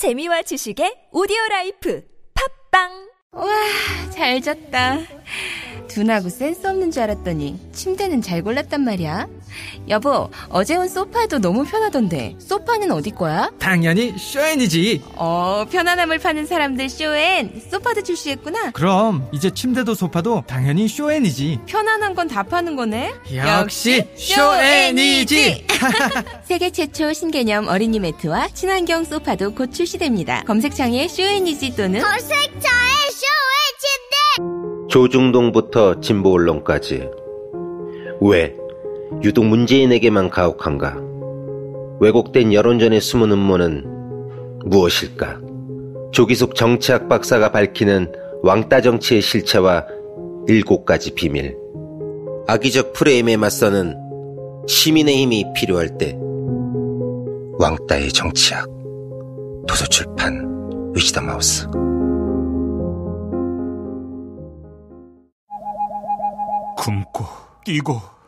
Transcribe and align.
재미와 0.00 0.40
지식의 0.40 1.08
오디오 1.12 1.36
life 1.50 2.02
팟빵 2.32 2.88
와, 3.32 3.46
잘 4.10 4.40
잤다. 4.40 4.96
둔하고 5.88 6.30
센스 6.30 6.66
없는 6.66 6.90
줄 6.90 7.02
알았더니 7.02 7.60
침대는 7.74 8.22
잘 8.22 8.40
골랐단 8.42 8.80
말이야. 8.80 9.28
여보, 9.88 10.30
어제 10.48 10.76
온 10.76 10.88
소파도 10.88 11.38
너무 11.38 11.64
편하던데 11.64 12.36
소파는 12.38 12.90
어디 12.92 13.10
거야? 13.10 13.50
당연히 13.58 14.14
쇼엔이지. 14.18 15.02
어, 15.16 15.64
편안함을 15.70 16.18
파는 16.18 16.46
사람들 16.46 16.88
쇼엔 16.88 17.62
소파도 17.70 18.02
출시했구나. 18.02 18.70
그럼 18.72 19.28
이제 19.32 19.50
침대도 19.50 19.94
소파도 19.94 20.42
당연히 20.46 20.88
쇼엔이지. 20.88 21.60
편안한 21.66 22.14
건 22.14 22.30
다 22.30 22.42
파는 22.44 22.76
거네. 22.76 23.12
역시 23.34 24.04
쇼엔이지. 24.16 25.66
세계 26.44 26.70
최초 26.70 27.12
신개념 27.12 27.66
어린이 27.66 27.98
매트와 27.98 28.48
친환경 28.48 29.02
소파도 29.04 29.52
곧 29.54 29.72
출시됩니다. 29.72 30.44
검색창에 30.46 31.08
쇼엔이지 31.08 31.74
또는 31.76 32.00
검색창에 32.00 32.60
쇼의 33.10 33.50
조중동부터 34.88 36.00
진보 36.00 36.32
언론까지 36.34 37.08
왜 38.20 38.54
유독 39.22 39.44
문재인에게만 39.44 40.30
가혹한가? 40.30 40.96
왜곡된 42.00 42.52
여론전의 42.54 43.00
숨은 43.00 43.30
음모는 43.32 43.84
무엇일까? 44.64 45.40
조기숙 46.12 46.54
정치학 46.54 47.08
박사가 47.08 47.52
밝히는 47.52 48.12
왕따 48.42 48.80
정치의 48.80 49.20
실체와 49.20 49.86
일곱 50.48 50.84
가지 50.84 51.14
비밀. 51.14 51.56
악의적 52.46 52.94
프레임에 52.94 53.36
맞서는 53.36 53.96
시민의 54.66 55.16
힘이 55.18 55.44
필요할 55.54 55.98
때 55.98 56.16
왕따의 57.58 58.12
정치학. 58.12 58.66
도서출판 59.68 60.92
위시다 60.94 61.20
마우스. 61.20 61.66
굶고 66.78 67.24
뛰고 67.64 68.09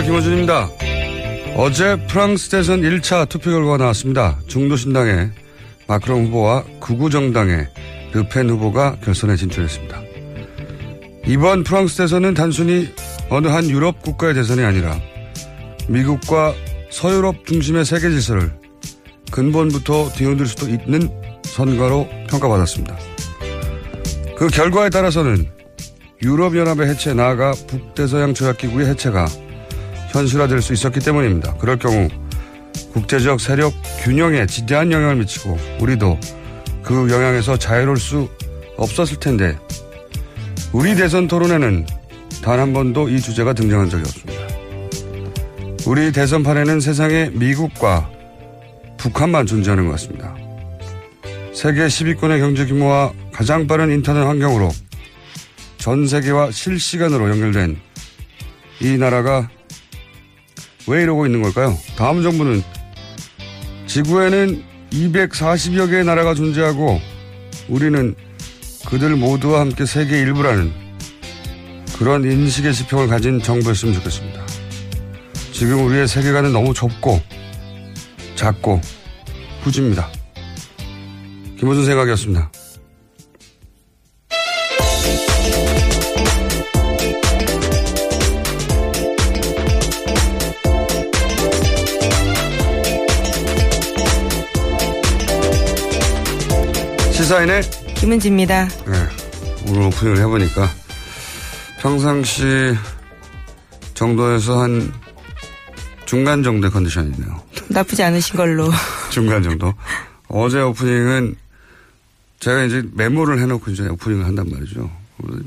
안녕하세요. 0.00 0.04
김호준입니다. 0.04 0.70
어제 1.56 1.96
프랑스 2.06 2.48
대선 2.48 2.80
1차 2.80 3.28
투표 3.28 3.50
결과가 3.50 3.76
나왔습니다. 3.76 4.38
중도신당의 4.46 5.30
마크롱 5.86 6.26
후보와 6.26 6.64
구구정당의 6.80 7.68
르펜 8.12 8.48
후보가 8.48 8.96
결선에 9.02 9.36
진출했습니다. 9.36 10.00
이번 11.26 11.64
프랑스 11.64 11.98
대선은 11.98 12.34
단순히 12.34 12.88
어느 13.28 13.48
한 13.48 13.68
유럽 13.68 14.00
국가의 14.02 14.34
대선이 14.34 14.62
아니라 14.62 14.98
미국과 15.88 16.54
서유럽 16.90 17.46
중심의 17.46 17.84
세계 17.84 18.10
질서를 18.10 18.52
근본부터 19.30 20.10
뒤흔들 20.12 20.46
수도 20.46 20.68
있는 20.68 21.08
선거로 21.44 22.08
평가받았습니다. 22.28 22.96
그 24.36 24.48
결과에 24.48 24.88
따라서는 24.88 25.46
유럽연합의 26.22 26.88
해체 26.88 27.12
나아가 27.12 27.52
북대서양 27.68 28.34
조약기구의 28.34 28.86
해체가 28.88 29.26
현실화될 30.10 30.60
수 30.62 30.72
있었기 30.72 31.00
때문입니다. 31.00 31.54
그럴 31.54 31.78
경우 31.78 32.08
국제적 32.92 33.40
세력 33.40 33.72
균형에 34.02 34.46
지대한 34.46 34.90
영향을 34.92 35.16
미치고 35.16 35.58
우리도 35.80 36.18
그 36.82 37.10
영향에서 37.10 37.56
자유로울 37.56 37.98
수 37.98 38.28
없었을 38.76 39.18
텐데 39.18 39.56
우리 40.72 40.94
대선 40.94 41.28
토론에는 41.28 41.86
단 42.42 42.58
한 42.58 42.72
번도 42.72 43.08
이 43.08 43.20
주제가 43.20 43.52
등장한 43.52 43.90
적이 43.90 44.02
없습니다. 44.02 44.40
우리 45.86 46.12
대선판에는 46.12 46.80
세상에 46.80 47.30
미국과 47.32 48.10
북한만 48.96 49.46
존재하는 49.46 49.86
것 49.86 49.92
같습니다. 49.92 50.34
세계 51.52 51.86
10위권의 51.86 52.38
경제 52.40 52.66
규모와 52.66 53.12
가장 53.32 53.66
빠른 53.66 53.90
인터넷 53.90 54.20
환경으로 54.20 54.70
전 55.78 56.06
세계와 56.06 56.50
실시간으로 56.50 57.28
연결된 57.30 57.76
이 58.80 58.96
나라가 58.96 59.48
왜 60.90 61.04
이러고 61.04 61.24
있는 61.24 61.40
걸까요? 61.40 61.78
다음 61.96 62.20
정부는 62.20 62.64
지구에는 63.86 64.64
240여 64.90 65.88
개의 65.88 66.04
나라가 66.04 66.34
존재하고 66.34 67.00
우리는 67.68 68.16
그들 68.88 69.14
모두와 69.14 69.60
함께 69.60 69.86
세계 69.86 70.18
일부라는 70.18 70.72
그런 71.96 72.24
인식의 72.24 72.74
지평을 72.74 73.06
가진 73.06 73.40
정부였으면 73.40 73.94
좋겠습니다. 73.94 74.44
지금 75.52 75.86
우리의 75.86 76.08
세계관은 76.08 76.52
너무 76.52 76.74
좁고 76.74 77.20
작고 78.34 78.80
후집니다. 79.62 80.08
김호준 81.58 81.84
생각이었습니다. 81.86 82.50
시사인의 97.30 97.62
김은지입니다. 97.94 98.66
네, 98.66 99.08
오늘 99.68 99.82
오프닝을 99.82 100.18
해보니까 100.18 100.68
평상시 101.78 102.74
정도에서 103.94 104.60
한 104.60 104.92
중간 106.06 106.42
정도의 106.42 106.72
컨디션이네요. 106.72 107.40
나쁘지 107.68 108.02
않으신 108.02 108.36
걸로. 108.36 108.68
중간 109.10 109.44
정도. 109.44 109.72
어제 110.26 110.60
오프닝은 110.60 111.36
제가 112.40 112.64
이제 112.64 112.82
메모를 112.94 113.38
해놓고 113.38 113.70
이제 113.70 113.86
오프닝을 113.86 114.26
한단 114.26 114.50
말이죠. 114.50 114.90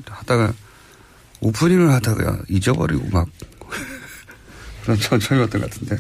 하다가 0.09 0.53
오프닝을 1.41 1.91
하다가 1.91 2.43
잊어버리고 2.47 3.09
막 3.11 3.27
그런 4.83 4.97
천천히였던 4.97 5.59
것 5.59 5.69
같은데 5.69 5.97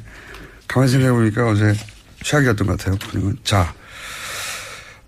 가만히 0.65 0.93
생각해보니까 0.93 1.49
어제 1.49 1.73
최악이었던 2.23 2.67
것 2.67 2.77
같아요. 2.77 2.95
오프닝은. 2.95 3.39
자, 3.43 3.73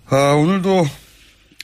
아, 0.07 0.33
오늘도 0.33 0.85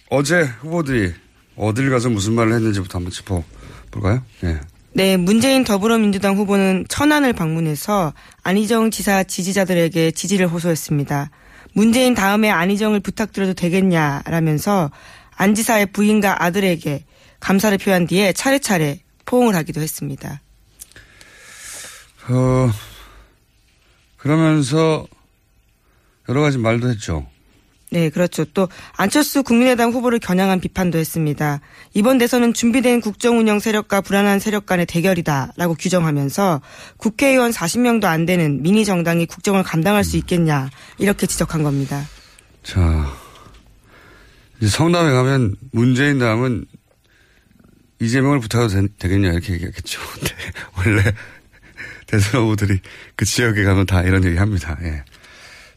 어제 0.09 0.41
후보들이 0.41 1.13
어딜 1.55 1.89
가서 1.91 2.09
무슨 2.09 2.33
말을 2.33 2.53
했는지부터 2.53 2.97
한번 2.97 3.11
짚어볼까요? 3.11 4.23
예. 4.43 4.59
네, 4.93 5.15
문재인 5.15 5.63
더불어민주당 5.63 6.35
후보는 6.35 6.85
천안을 6.89 7.33
방문해서 7.33 8.13
안희정 8.43 8.91
지사 8.91 9.23
지지자들에게 9.23 10.11
지지를 10.11 10.47
호소했습니다. 10.47 11.29
문재인 11.73 12.13
다음에 12.15 12.49
안희정을 12.49 12.99
부탁드려도 12.99 13.53
되겠냐라면서 13.53 14.91
안 15.37 15.55
지사의 15.55 15.93
부인과 15.93 16.43
아들에게 16.43 17.05
감사를 17.39 17.77
표한 17.77 18.07
뒤에 18.07 18.33
차례차례 18.33 18.99
포옹을 19.25 19.55
하기도 19.55 19.81
했습니다. 19.81 20.41
어, 22.27 22.71
그러면서 24.17 25.07
여러 26.27 26.41
가지 26.41 26.57
말도 26.57 26.89
했죠. 26.89 27.30
네, 27.91 28.09
그렇죠. 28.09 28.45
또 28.45 28.69
안철수 28.95 29.43
국민의당 29.43 29.91
후보를 29.91 30.19
겨냥한 30.19 30.61
비판도 30.61 30.97
했습니다. 30.97 31.59
이번 31.93 32.19
대선은 32.19 32.53
준비된 32.53 33.01
국정 33.01 33.37
운영 33.37 33.59
세력과 33.59 33.99
불안한 33.99 34.39
세력 34.39 34.65
간의 34.65 34.85
대결이다라고 34.85 35.75
규정하면서 35.75 36.61
국회의원 36.95 37.51
40명도 37.51 38.05
안 38.05 38.25
되는 38.25 38.63
미니 38.63 38.85
정당이 38.85 39.25
국정을 39.25 39.63
감당할 39.63 40.05
수 40.05 40.15
있겠냐 40.15 40.69
이렇게 40.99 41.27
지적한 41.27 41.63
겁니다. 41.63 42.01
자, 42.63 43.11
이제 44.61 44.69
성남에 44.69 45.11
가면 45.11 45.55
문재인 45.73 46.17
다음은 46.17 46.65
이재명을 47.99 48.39
부탁해도 48.39 48.87
되, 48.99 49.09
겠냐 49.09 49.33
이렇게 49.33 49.53
얘기했겠죠. 49.53 49.99
근데 50.15 50.33
원래 50.77 51.03
대선 52.07 52.41
후보들이 52.41 52.79
그 53.17 53.25
지역에 53.25 53.65
가면 53.65 53.85
다 53.85 54.01
이런 54.01 54.23
얘기 54.23 54.37
합니다. 54.37 54.77
예. 54.81 55.03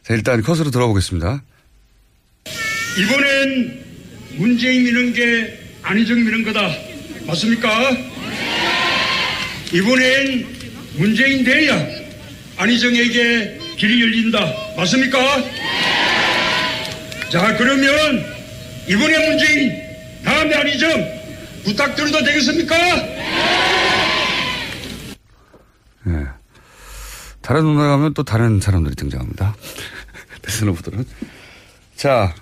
자, 0.03 0.13
일단 0.13 0.41
컷으로 0.41 0.71
들어보겠습니다. 0.71 1.43
이번엔 2.97 3.83
문재인 4.37 4.83
미는 4.83 5.13
게 5.13 5.59
안희정 5.81 6.17
미는 6.17 6.43
거다. 6.43 6.69
맞습니까? 7.27 7.91
이번엔 9.73 10.47
문재인 10.93 11.43
돼야 11.43 11.75
안희정에게 12.57 13.59
길이 13.77 14.01
열린다. 14.01 14.39
맞습니까? 14.77 15.19
자, 17.31 17.57
그러면 17.57 18.25
이번에 18.87 19.29
문재인, 19.29 19.81
다음에 20.23 20.55
안희정 20.55 20.89
부탁드려도 21.65 22.23
되겠습니까? 22.23 22.75
예. 26.07 26.25
다른 27.41 27.61
동네 27.61 27.83
가면 27.83 28.13
또 28.13 28.23
다른 28.23 28.61
사람들이 28.61 28.95
등장합니다. 28.95 29.55
대선 30.41 30.69
후보들은. 30.69 31.05
자, 31.95 32.33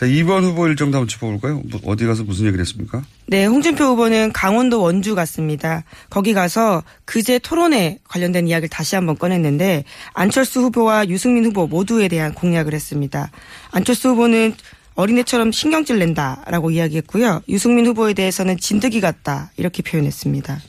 자, 0.00 0.06
2번 0.06 0.44
후보 0.44 0.66
일정도 0.66 0.96
한번 0.96 1.08
짚어볼까요? 1.08 1.60
뭐, 1.66 1.78
어디 1.84 2.06
가서 2.06 2.24
무슨 2.24 2.46
얘기를 2.46 2.62
했습니까? 2.62 3.02
네, 3.26 3.44
홍준표 3.44 3.84
후보는 3.84 4.32
강원도 4.32 4.80
원주 4.80 5.14
갔습니다. 5.14 5.84
거기 6.08 6.32
가서 6.32 6.82
그제 7.04 7.38
토론에 7.38 7.98
관련된 8.08 8.48
이야기를 8.48 8.70
다시 8.70 8.94
한번 8.94 9.18
꺼냈는데 9.18 9.84
안철수 10.14 10.60
후보와 10.62 11.06
유승민 11.10 11.44
후보 11.44 11.66
모두에 11.66 12.08
대한 12.08 12.32
공약을 12.32 12.72
했습니다. 12.72 13.30
안철수 13.72 14.08
후보는 14.08 14.54
어린애처럼 14.94 15.52
신경질 15.52 15.98
낸다라고 15.98 16.70
이야기했고요. 16.70 17.42
유승민 17.50 17.84
후보에 17.84 18.14
대해서는 18.14 18.56
진드기 18.56 19.02
같다 19.02 19.52
이렇게 19.58 19.82
표현했습니다. 19.82 20.62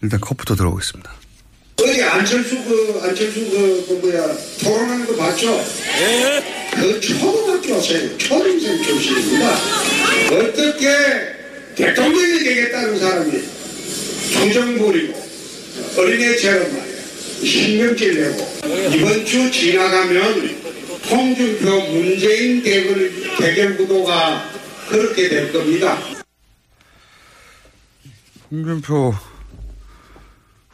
일단 0.00 0.20
컷부터 0.22 0.56
들어보겠습니다. 0.56 1.12
어디 1.82 2.02
안철수 2.02 2.56
그 2.64 3.00
안철수 3.02 3.40
그, 3.50 3.84
그 3.88 3.92
뭐야 3.94 4.36
토론하는 4.62 5.06
거 5.06 5.16
봤죠? 5.16 5.62
네. 5.98 6.70
그 6.74 7.00
초등학교 7.00 7.80
생 7.80 8.16
초등생 8.18 8.82
출신입니다. 8.82 9.56
어떻게 10.32 10.88
대통령이 11.74 12.38
되겠다는 12.44 12.98
사람이 12.98 13.42
정정 14.32 14.78
부리고 14.78 15.22
어린애처럼 15.98 16.62
말이야 16.72 16.96
신경질 17.44 18.22
내고 18.22 18.48
이번 18.94 19.24
주 19.26 19.50
지나가면 19.50 20.56
홍준표 21.10 21.80
문재인 21.92 22.62
대결 22.62 23.12
대결 23.38 23.76
구도가 23.76 24.50
그렇게 24.88 25.28
될 25.28 25.52
겁니다. 25.52 25.98
홍준표 28.50 29.14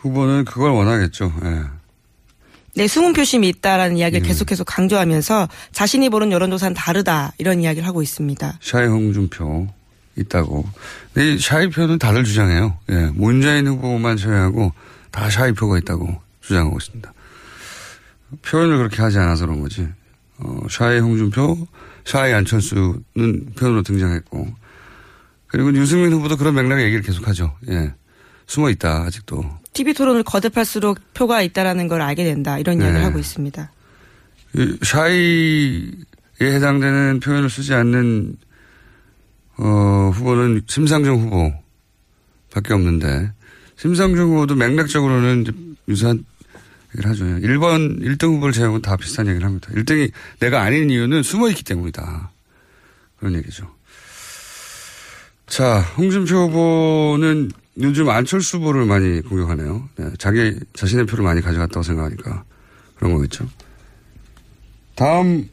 후보는 0.02 0.44
그걸 0.44 0.72
원하겠죠. 0.72 1.32
예. 1.44 1.62
네, 2.75 2.88
숨은 2.88 3.12
표심이 3.12 3.49
있다라는 3.49 3.99
이야기를 3.99 4.25
음. 4.25 4.26
계속해서 4.26 4.64
강조하면서 4.64 5.49
자신이 5.72 6.08
보는 6.08 6.32
여론조사는 6.32 6.75
다르다 6.75 7.32
이런 7.38 7.60
이야기를 7.60 7.87
하고 7.87 8.02
있습니다. 8.02 8.58
shy 8.60 8.86
홍준표 8.87 9.69
있다고. 10.16 10.64
근데 11.12 11.34
이 11.34 11.38
shy 11.38 11.69
표는 11.69 11.99
다들 11.99 12.25
주장해요. 12.25 12.78
예, 12.90 13.10
문재인 13.14 13.66
후보만 13.66 14.16
제외하고 14.16 14.72
다 15.10 15.31
shy 15.30 15.52
표가 15.52 15.78
있다고 15.78 16.20
주장하고 16.40 16.78
있습니다. 16.78 17.12
표현을 18.43 18.78
그렇게 18.78 19.02
하지 19.02 19.19
않아서 19.19 19.46
그런 19.46 19.60
거지. 19.60 19.87
어, 20.38 20.60
shy 20.70 20.98
홍준표, 20.98 21.69
shy 22.04 22.32
안철수는 22.32 23.05
표현으로 23.56 23.82
등장했고 23.82 24.48
그리고 25.46 25.75
유승민 25.75 26.12
후보도 26.14 26.38
그런 26.38 26.55
맥락의 26.55 26.87
얘기를 26.87 27.02
계속하죠. 27.02 27.55
예, 27.69 27.93
숨어 28.46 28.70
있다 28.70 29.04
아직도. 29.04 29.44
TV 29.72 29.94
토론을 29.94 30.22
거듭할수록 30.22 30.98
표가 31.14 31.42
있다라는 31.42 31.88
걸 31.88 32.02
알게 32.02 32.24
된다 32.24 32.58
이런 32.58 32.78
네. 32.78 32.84
이야기를 32.84 33.04
하고 33.04 33.18
있습니다. 33.18 33.70
샤이에 34.82 35.90
해당되는 36.40 37.20
표현을 37.20 37.48
쓰지 37.48 37.72
않는 37.74 38.36
어, 39.58 40.10
후보는 40.14 40.62
심상정 40.66 41.20
후보밖에 41.20 42.74
없는데 42.74 43.32
심상정 43.76 44.28
후보도 44.28 44.54
맥락적으로는 44.54 45.76
유사한 45.88 46.24
얘기를 46.94 47.10
하죠. 47.10 47.24
1번 47.24 48.00
1등 48.02 48.34
후보를 48.34 48.52
제외하고 48.52 48.80
다 48.80 48.96
비슷한 48.96 49.26
얘기를 49.26 49.46
합니다. 49.46 49.70
1등이 49.72 50.10
내가 50.40 50.62
아닌 50.62 50.90
이유는 50.90 51.22
숨어 51.22 51.48
있기 51.50 51.64
때문이다. 51.64 52.30
그런 53.18 53.34
얘기죠. 53.36 53.72
자, 55.46 55.80
홍준표 55.96 56.48
후보는 56.48 57.50
요즘 57.80 58.08
안철수 58.10 58.58
후보를 58.58 58.84
많이 58.84 59.20
공격하네요. 59.22 59.88
네, 59.96 60.06
자기 60.19 60.54
자신의 60.74 61.06
표를 61.06 61.24
많이 61.24 61.40
가져갔다고 61.40 61.82
생각하니까 61.82 62.44
그런 62.96 63.14
거겠죠. 63.14 63.48
다음 64.94 65.48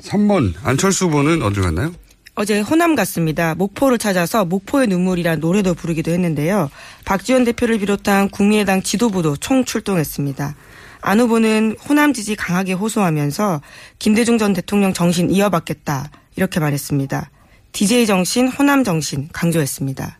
3번 0.00 0.54
안철수 0.62 1.06
후보는 1.06 1.42
어디 1.42 1.60
갔나요? 1.60 1.92
어제 2.34 2.60
호남 2.60 2.94
갔습니다. 2.94 3.54
목포를 3.56 3.98
찾아서 3.98 4.44
목포의 4.44 4.86
눈물이란 4.86 5.40
노래도 5.40 5.74
부르기도 5.74 6.12
했는데요. 6.12 6.70
박지원 7.04 7.44
대표를 7.44 7.78
비롯한 7.78 8.28
국민의당 8.28 8.82
지도부도 8.82 9.36
총 9.36 9.64
출동했습니다. 9.64 10.54
안 11.00 11.20
후보는 11.20 11.76
호남 11.88 12.12
지지 12.12 12.36
강하게 12.36 12.74
호소하면서 12.74 13.60
김대중 13.98 14.38
전 14.38 14.52
대통령 14.52 14.92
정신 14.92 15.30
이어받겠다 15.30 16.10
이렇게 16.36 16.60
말했습니다. 16.60 17.30
DJ 17.72 18.06
정신, 18.06 18.48
호남 18.48 18.84
정신 18.84 19.28
강조했습니다. 19.32 20.17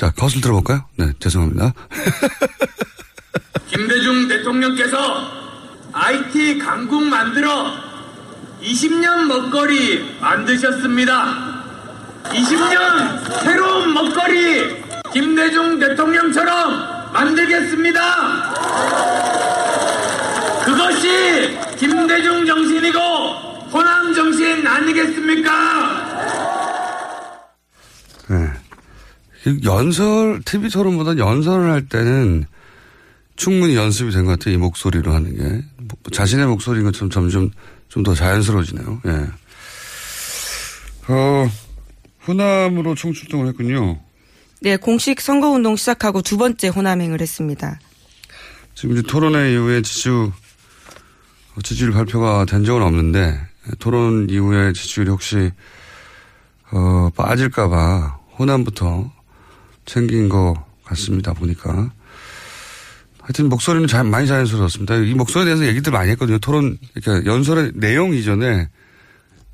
자, 0.00 0.10
컷을 0.12 0.40
들어볼까요? 0.40 0.86
네, 0.96 1.12
죄송합니다. 1.18 1.74
김대중 3.68 4.28
대통령께서 4.28 4.98
IT 5.92 6.58
강국 6.58 7.04
만들어 7.04 7.70
20년 8.62 9.26
먹거리 9.26 10.16
만드셨습니다. 10.18 11.64
20년 12.30 13.42
새로운 13.42 13.92
먹거리 13.92 14.82
김대중 15.12 15.78
대통령처럼 15.78 17.12
만들겠습니다. 17.12 18.00
그것이 20.64 21.58
김대중 21.76 22.46
정신이고 22.46 22.98
호남 23.70 24.14
정신 24.14 24.66
아니겠습니까? 24.66 26.59
네. 29.44 29.56
연설, 29.64 30.40
TV 30.44 30.68
토론보다 30.70 31.16
연설을 31.18 31.70
할 31.70 31.86
때는 31.88 32.44
충분히 33.36 33.74
연습이 33.76 34.10
된 34.12 34.24
것 34.26 34.32
같아요. 34.38 34.54
이 34.54 34.58
목소리로 34.58 35.12
하는 35.14 35.36
게. 35.36 35.64
뭐 35.78 35.96
자신의 36.12 36.46
목소리인 36.46 36.84
것처럼 36.84 37.10
점점 37.10 37.50
좀 37.88 38.02
더 38.04 38.14
자연스러워지네요. 38.14 39.00
예. 39.06 39.26
어, 41.12 41.50
호남으로 42.28 42.94
총출동을 42.94 43.48
했군요. 43.48 43.98
네, 44.60 44.76
공식 44.76 45.20
선거운동 45.20 45.74
시작하고 45.76 46.22
두 46.22 46.36
번째 46.36 46.68
호남행을 46.68 47.20
했습니다. 47.20 47.80
지금 48.74 48.96
이제 48.96 49.02
토론회 49.08 49.52
이후에 49.54 49.82
지지율, 49.82 50.30
지지율 51.64 51.92
발표가 51.92 52.44
된 52.44 52.64
적은 52.64 52.82
없는데, 52.82 53.40
토론 53.78 54.28
이후에 54.30 54.72
지지율이 54.72 55.10
혹시, 55.10 55.50
어, 56.70 57.10
빠질까봐 57.16 58.18
호남부터 58.38 59.10
생긴 59.90 60.28
것 60.28 60.54
같습니다. 60.84 61.32
보니까. 61.32 61.90
하여튼 63.20 63.48
목소리는 63.48 63.86
잘, 63.88 64.04
많이 64.04 64.26
자연스러웠습니다. 64.26 64.96
이 64.96 65.14
목소리에 65.14 65.46
대해서 65.46 65.66
얘기들 65.66 65.92
많이 65.92 66.10
했거든요. 66.12 66.38
토론, 66.38 66.78
그러니까 66.94 67.30
연설의 67.30 67.72
내용 67.74 68.14
이전에 68.14 68.68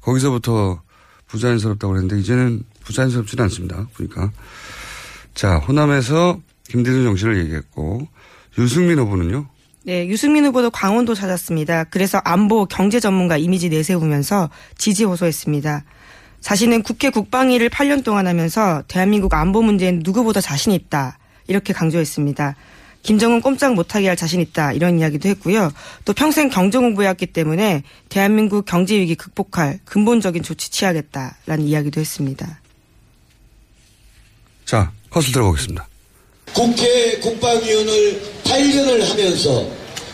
거기서부터 0.01 0.83
부자연스럽다고 1.27 1.93
그랬는데 1.93 2.21
이제는 2.21 2.63
부자연스럽지는 2.85 3.45
않습니다. 3.45 3.89
보니까. 3.95 4.31
자, 5.35 5.57
호남에서 5.57 6.41
김대중 6.69 7.05
정신을 7.05 7.39
얘기했고 7.39 8.07
유승민 8.59 8.99
후보는요? 8.99 9.47
네, 9.85 10.07
유승민 10.09 10.45
후보도 10.47 10.71
강원도 10.71 11.15
찾았습니다. 11.15 11.85
그래서 11.85 12.19
안보 12.25 12.67
경제 12.67 13.01
전문가 13.01 13.37
이미지 13.37 13.69
내세우면서 13.69 14.51
지지 14.77 15.05
호소했습니다. 15.05 15.85
자신은 16.47 16.85
국회 16.85 17.11
국방위를 17.11 17.69
8년 17.71 18.05
동안 18.05 18.29
하면서 18.29 18.85
대한민국 18.87 19.35
안보 19.35 19.63
문제엔 19.63 20.03
누구보다 20.05 20.41
자신 20.41 20.71
있다. 20.71 21.19
이렇게 21.49 21.73
강조했습니다. 21.73 22.55
김정은 23.03 23.41
꼼짝 23.41 23.75
못하게 23.75 24.07
할 24.07 24.17
자신 24.17 24.41
있다 24.41 24.73
이런 24.73 25.01
이야기도 25.01 25.29
했고요. 25.29 25.73
또 26.05 26.13
평생 26.13 26.49
경제 26.49 26.79
공부해왔기 26.79 27.27
때문에 27.27 27.83
대한민국 28.09 28.65
경제 28.65 28.97
위기 28.97 29.17
극복할 29.17 29.81
근본적인 29.87 30.45
조치 30.45 30.71
취하겠다라는 30.71 31.65
이야기도 31.65 32.01
했습니다. 32.01 32.61
자, 34.65 34.93
컷을 35.11 35.33
들어보겠습니다. 35.33 35.89
국회 36.55 37.19
국방위원을 37.19 38.23
8년을 38.45 39.09
하면서 39.11 39.69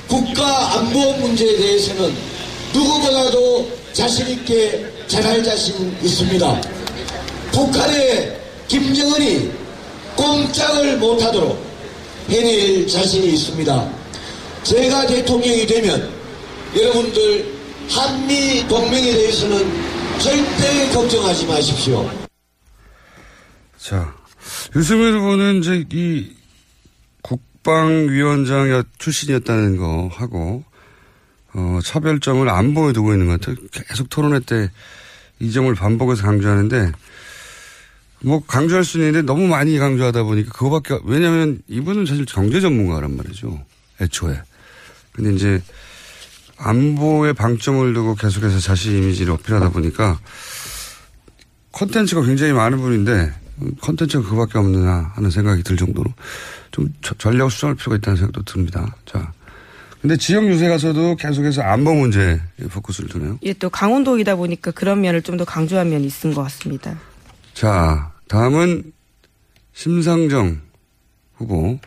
국가 0.08 0.78
안보 0.78 1.12
문제에 1.18 1.58
대해서는 1.58 2.14
누구보다도 2.72 3.81
자신있게 3.92 5.06
잘할 5.06 5.42
자신 5.44 5.96
있습니다. 6.02 6.60
북한의 7.52 8.40
김정은이 8.68 9.52
꼼짝을 10.16 10.98
못하도록 10.98 11.62
해낼 12.28 12.86
자신이 12.86 13.32
있습니다. 13.34 13.92
제가 14.62 15.06
대통령이 15.06 15.66
되면 15.66 16.10
여러분들 16.74 17.52
한미 17.90 18.66
동맹에 18.68 19.12
대해서는 19.12 19.70
절대 20.18 20.88
걱정하지 20.94 21.46
마십시오. 21.46 22.10
자, 23.76 24.14
유승민 24.76 25.14
후보는 25.14 25.58
이제 25.58 25.84
이 25.92 26.30
국방위원장 27.22 28.84
출신이었다는 28.98 29.76
거 29.76 30.08
하고, 30.12 30.62
어, 31.54 31.78
차별점을 31.84 32.48
안보에 32.48 32.92
두고 32.92 33.12
있는 33.12 33.26
것 33.26 33.40
같아요. 33.40 33.56
계속 33.88 34.08
토론회 34.10 34.40
때 34.40 34.70
이 35.42 35.50
점을 35.50 35.74
반복해서 35.74 36.22
강조하는데, 36.22 36.92
뭐 38.20 38.44
강조할 38.46 38.84
수는 38.84 39.08
있는데 39.08 39.26
너무 39.26 39.48
많이 39.48 39.76
강조하다 39.76 40.22
보니까 40.22 40.52
그거밖에, 40.52 41.00
왜냐면 41.04 41.60
이분은 41.66 42.06
사실 42.06 42.24
경제 42.24 42.60
전문가란 42.60 43.16
말이죠. 43.16 43.60
애초에. 44.00 44.40
근데 45.10 45.34
이제 45.34 45.60
안보에 46.58 47.32
방점을 47.32 47.92
두고 47.92 48.14
계속해서 48.14 48.60
자신 48.60 48.98
이미지를 48.98 49.32
어필하다 49.32 49.70
보니까 49.70 50.20
컨텐츠가 51.72 52.22
굉장히 52.22 52.52
많은 52.52 52.78
분인데 52.78 53.34
컨텐츠가 53.80 54.22
그거밖에 54.22 54.58
없느냐 54.58 55.12
하는 55.16 55.30
생각이 55.30 55.64
들 55.64 55.76
정도로 55.76 56.12
좀 56.70 56.88
전략 57.18 57.50
수정할 57.50 57.74
필요가 57.74 57.96
있다는 57.96 58.16
생각도 58.16 58.42
듭니다. 58.44 58.94
자. 59.06 59.32
근데 60.02 60.16
지역 60.16 60.44
유세 60.46 60.68
가서도 60.68 61.14
계속해서 61.16 61.62
안보 61.62 61.94
문제에 61.94 62.38
포커스를 62.70 63.08
두네요. 63.08 63.38
예, 63.44 63.52
또 63.52 63.70
강원도이다 63.70 64.34
보니까 64.36 64.72
그런 64.72 65.00
면을 65.00 65.22
좀 65.22 65.36
더 65.36 65.44
강조한 65.44 65.88
면이 65.90 66.04
있은 66.06 66.34
것 66.34 66.42
같습니다. 66.42 66.98
자, 67.54 68.10
다음은 68.28 68.92
심상정 69.72 70.60
후보. 71.36 71.78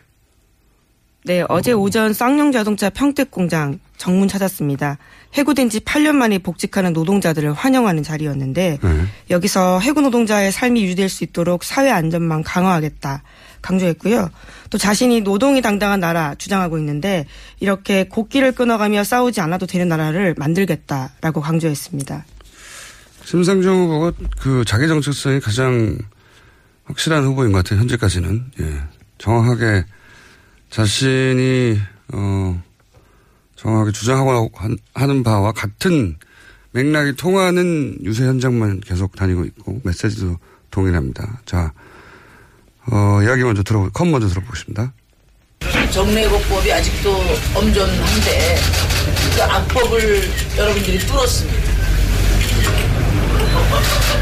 네, 1.26 1.44
어제 1.50 1.72
오전 1.74 2.14
쌍용 2.14 2.52
자동차 2.52 2.90
평택 2.90 3.32
공장 3.32 3.80
정문 3.98 4.28
찾았습니다. 4.28 4.98
해고된 5.34 5.70
지 5.70 5.80
8년 5.82 6.16
만에 6.16 6.38
복직하는 6.38 6.94
노동자들을 6.94 7.52
환영하는 7.54 8.04
자리였는데 8.04 8.80
네. 8.82 9.04
여기서 9.30 9.80
해고 9.80 10.02
노동자의 10.02 10.52
삶이 10.52 10.84
유지될 10.84 11.10
수 11.10 11.24
있도록 11.24 11.64
사회 11.64 11.90
안전망 11.92 12.44
강화하겠다 12.44 13.24
강조했고요. 13.66 14.30
또 14.70 14.78
자신이 14.78 15.22
노동이 15.22 15.62
당당한 15.62 16.00
나라 16.00 16.36
주장하고 16.36 16.78
있는데 16.78 17.26
이렇게 17.60 18.08
곡기를 18.08 18.52
끊어가며 18.52 19.04
싸우지 19.04 19.42
않아도 19.42 19.66
되는 19.66 19.88
나라를 19.88 20.36
만들겠다라고 20.38 21.42
강조했습니다. 21.42 22.26
심상정 23.24 23.76
후보가 23.84 24.12
그 24.40 24.64
자기 24.66 24.88
정체성이 24.88 25.40
가장 25.40 25.98
확실한 26.84 27.24
후보인 27.24 27.52
것 27.52 27.64
같아요. 27.64 27.80
현재까지는 27.80 28.52
예. 28.62 28.82
정확하게 29.18 29.86
자신이 30.70 31.80
어 32.14 32.62
정확하게 33.56 33.92
주장하고 33.92 34.52
하는 34.94 35.24
바와 35.24 35.54
같은 35.54 36.18
맥락이 36.72 37.16
통하는 37.16 37.98
유세 38.04 38.26
현장만 38.26 38.82
계속 38.82 39.16
다니고 39.16 39.46
있고 39.46 39.82
메시지도 39.84 40.38
동일합니다. 40.70 41.40
자, 41.46 41.72
어, 42.92 43.20
이야기 43.24 43.44
먼저 43.44 43.64
들어보, 43.64 43.90
컷 43.92 44.06
먼저 44.06 44.28
들어보겠습니다. 44.28 44.94
정리해고법이 45.92 46.72
아직도 46.72 47.12
엄존한데 47.56 48.58
그 49.36 49.44
악법을 49.44 50.30
여러분들이 50.58 51.00
뚫었습니다. 51.00 51.76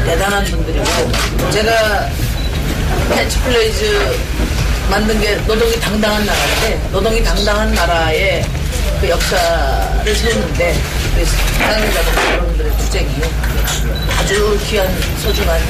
대단한 0.04 0.44
분들이고 0.44 0.84
제가 1.50 2.08
캐치프레이즈 3.14 4.16
만든 4.90 5.20
게 5.20 5.34
노동이 5.46 5.78
당당한 5.80 6.24
나라인데 6.24 6.88
노동이 6.92 7.22
당당한 7.22 7.72
나라의 7.74 8.44
그 9.00 9.08
역사를 9.08 10.14
세우는데 10.14 10.74
사랑자동 11.58 12.32
여러분들의 12.32 12.76
투쟁이 12.78 13.10
아주 14.18 14.58
귀한 14.68 14.88
소중한 15.22 15.60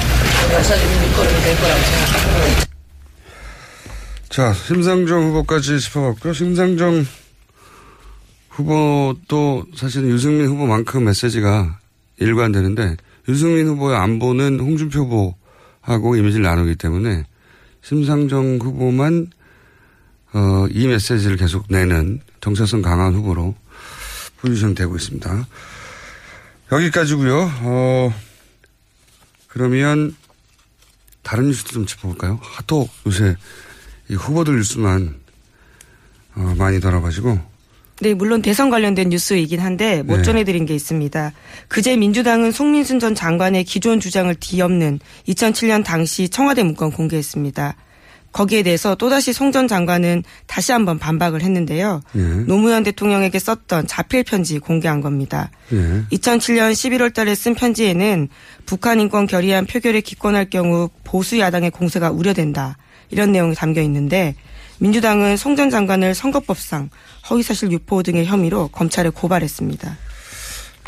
역사적인 0.52 1.04
일거리가 1.04 1.40
될 1.40 1.56
거라고 1.60 1.80
생각합니다. 1.80 2.73
자, 4.34 4.52
심상정 4.52 5.28
후보까지 5.28 5.78
짚어봤고요. 5.78 6.32
심상정 6.32 7.06
후보도 8.48 9.64
사실은 9.76 10.08
유승민 10.08 10.48
후보만큼 10.48 11.04
메시지가 11.04 11.78
일관되는데 12.18 12.96
유승민 13.28 13.68
후보의 13.68 13.96
안보는 13.96 14.58
홍준표 14.58 15.04
후보하고 15.04 16.16
이미지를 16.16 16.42
나누기 16.42 16.74
때문에 16.74 17.22
심상정 17.82 18.58
후보만 18.60 19.30
어, 20.32 20.66
이 20.68 20.88
메시지를 20.88 21.36
계속 21.36 21.66
내는 21.68 22.20
정체성 22.40 22.82
강한 22.82 23.14
후보로 23.14 23.54
포지션 24.38 24.74
되고 24.74 24.96
있습니다. 24.96 25.46
여기까지고요. 26.72 27.52
어, 27.62 28.14
그러면 29.46 30.16
다른 31.22 31.46
뉴스도 31.46 31.70
좀 31.70 31.86
짚어볼까요? 31.86 32.40
하도 32.42 32.88
요새 33.06 33.36
이 33.36 33.36
후보들 34.10 34.56
뉴스만 34.56 35.14
어, 36.36 36.54
많이 36.58 36.80
돌아가지고 36.80 37.38
네, 38.00 38.12
물론 38.12 38.42
대선 38.42 38.70
관련된 38.70 39.08
뉴스이긴 39.08 39.60
한데 39.60 40.02
못 40.02 40.16
네. 40.18 40.22
전해드린 40.24 40.66
게 40.66 40.74
있습니다. 40.74 41.32
그제 41.68 41.96
민주당은 41.96 42.50
송민순 42.50 42.98
전 42.98 43.14
장관의 43.14 43.64
기존 43.64 44.00
주장을 44.00 44.34
뒤엎는 44.34 44.98
2007년 45.28 45.84
당시 45.84 46.28
청와대 46.28 46.64
문건 46.64 46.90
공개했습니다. 46.90 47.76
거기에 48.32 48.64
대해서 48.64 48.96
또다시 48.96 49.32
송 49.32 49.52
전 49.52 49.68
장관은 49.68 50.24
다시 50.48 50.72
한번 50.72 50.98
반박을 50.98 51.40
했는데요. 51.42 52.02
예. 52.16 52.20
노무현 52.20 52.82
대통령에게 52.82 53.38
썼던 53.38 53.86
자필 53.86 54.24
편지 54.24 54.58
공개한 54.58 55.00
겁니다. 55.00 55.52
예. 55.72 56.02
2007년 56.10 56.72
11월 56.72 57.14
달에 57.14 57.36
쓴 57.36 57.54
편지에는 57.54 58.28
북한 58.66 58.98
인권 58.98 59.28
결의안 59.28 59.66
표결에 59.66 60.00
기권할 60.00 60.50
경우 60.50 60.90
보수 61.04 61.38
야당의 61.38 61.70
공세가 61.70 62.10
우려된다. 62.10 62.76
이런 63.10 63.32
내용이 63.32 63.54
담겨 63.54 63.80
있는데 63.82 64.34
민주당은 64.78 65.36
송 65.36 65.56
전 65.56 65.70
장관을 65.70 66.14
선거법상 66.14 66.90
허위사실 67.30 67.70
유포 67.70 68.02
등의 68.02 68.26
혐의로 68.26 68.68
검찰에 68.68 69.08
고발했습니다. 69.08 69.96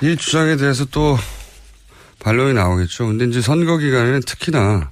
이 0.02 0.16
주장에 0.16 0.56
대해서 0.56 0.84
또 0.86 1.16
반론이 2.18 2.54
나오겠죠. 2.54 3.06
근데 3.06 3.24
이제 3.26 3.40
선거 3.40 3.78
기간에는 3.78 4.20
특히나 4.26 4.90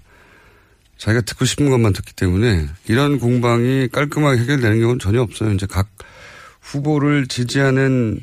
자기가 0.97 1.23
듣고 1.23 1.45
싶은 1.45 1.69
것만 1.71 1.93
듣기 1.93 2.15
때문에 2.15 2.67
이런 2.87 3.19
공방이 3.19 3.89
깔끔하게 3.89 4.41
해결되는 4.43 4.79
경우는 4.81 4.99
전혀 5.01 5.21
없어요. 5.21 5.51
이제 5.53 5.67
각 5.67 5.89
후보를 6.61 7.27
지지하는 7.27 8.21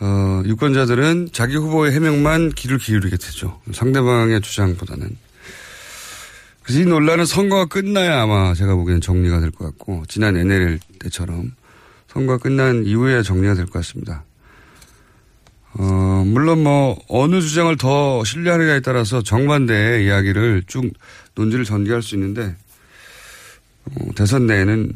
어, 0.00 0.42
유권자들은 0.44 1.30
자기 1.32 1.56
후보의 1.56 1.92
해명만 1.92 2.50
귀를 2.50 2.78
기울이게 2.78 3.16
되죠. 3.16 3.60
상대방의 3.72 4.40
주장보다는. 4.42 5.16
그래서 6.68 6.82
이 6.82 6.84
논란은 6.84 7.24
선거가 7.24 7.64
끝나야 7.64 8.20
아마 8.20 8.52
제가 8.52 8.74
보기에는 8.74 9.00
정리가 9.00 9.40
될 9.40 9.50
것 9.52 9.64
같고 9.64 10.04
지난 10.06 10.36
NLL 10.36 10.78
때처럼 10.98 11.52
선거가 12.08 12.36
끝난 12.36 12.84
이후에 12.84 13.22
정리가 13.22 13.54
될 13.54 13.64
것 13.64 13.72
같습니다. 13.78 14.22
어, 15.78 16.24
물론 16.26 16.62
뭐 16.62 16.98
어느 17.08 17.40
주장을 17.40 17.74
더 17.78 18.22
신뢰하느냐에 18.22 18.80
따라서 18.80 19.22
정반대의 19.22 20.04
이야기를 20.04 20.64
쭉 20.66 20.92
논지를 21.34 21.64
전개할 21.64 22.02
수 22.02 22.16
있는데 22.16 22.54
어, 23.86 24.04
대선 24.14 24.46
내에는 24.46 24.92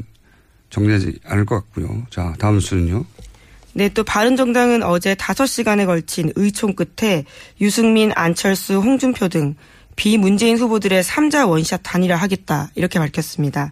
정리하지 0.69 1.21
않을 1.25 1.45
것 1.47 1.55
같고요. 1.55 2.05
자, 2.11 2.35
다음 2.37 2.59
수는요. 2.59 3.03
네, 3.73 3.89
또 3.89 4.03
바른정당은 4.03 4.83
어제 4.83 5.15
5시간에 5.15 5.87
걸친 5.87 6.31
의총 6.35 6.75
끝에 6.75 7.25
유승민, 7.61 8.11
안철수, 8.13 8.75
홍준표 8.75 9.27
등 9.27 9.55
비문재인 9.95 10.57
후보들의 10.57 11.03
3자 11.03 11.49
원샷 11.49 11.81
단일화 11.83 12.15
하겠다 12.15 12.69
이렇게 12.75 12.99
밝혔습니다. 12.99 13.71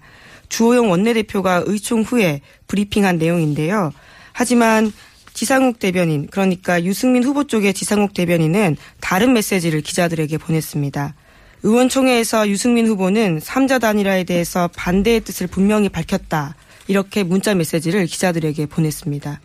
주호영 0.49 0.91
원내대표가 0.91 1.63
의총 1.65 2.03
후에 2.03 2.41
브리핑한 2.67 3.17
내용인데요. 3.17 3.91
하지만 4.33 4.91
지상욱 5.33 5.79
대변인 5.79 6.27
그러니까 6.29 6.83
유승민 6.83 7.23
후보 7.23 7.45
쪽의 7.45 7.73
지상욱 7.73 8.13
대변인은 8.13 8.75
다른 8.99 9.33
메시지를 9.33 9.81
기자들에게 9.81 10.37
보냈습니다. 10.37 11.15
의원총회에서 11.63 12.49
유승민 12.49 12.87
후보는 12.87 13.39
3자 13.39 13.79
단일화에 13.79 14.23
대해서 14.23 14.67
반대의 14.75 15.21
뜻을 15.21 15.47
분명히 15.47 15.89
밝혔다. 15.89 16.55
이렇게 16.87 17.23
문자 17.23 17.53
메시지를 17.53 18.05
기자들에게 18.07 18.65
보냈습니다. 18.65 19.39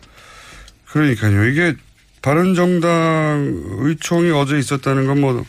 그러니까요. 0.85 1.45
이게 1.45 1.75
바른 2.21 2.55
정당 2.55 3.61
의총이 3.79 4.31
어제 4.31 4.57
있었다는 4.57 5.05
건 5.05 5.21
뭐, 5.21 5.45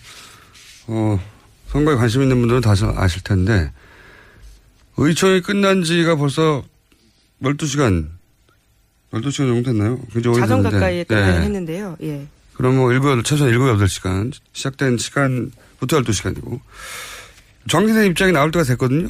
어, 0.88 1.21
선거에 1.68 1.95
관심 1.97 2.23
있는 2.23 2.38
분들은 2.40 2.61
다 2.61 2.75
아실 2.97 3.23
텐데, 3.23 3.71
의총이 4.97 5.42
끝난 5.42 5.85
지가 5.85 6.16
벌써 6.16 6.64
12시간, 7.42 8.09
12시간 9.12 9.37
정도 9.37 9.62
됐나요? 9.62 9.99
굉장히 10.12 10.40
자정. 10.40 10.62
가까이에 10.62 11.04
끝나긴 11.04 11.35
네. 11.35 11.40
했는데요. 11.42 11.97
예. 12.02 12.26
그럼 12.54 12.76
뭐 12.76 12.92
7, 12.92 13.23
최소한 13.23 13.52
7, 13.52 13.59
8시간. 13.61 14.33
시작된 14.52 14.99
시간부터 14.99 16.00
12시간이고. 16.02 16.61
정기된 17.68 18.07
입장이 18.07 18.33
나올 18.33 18.50
때가 18.50 18.64
됐거든요. 18.64 19.09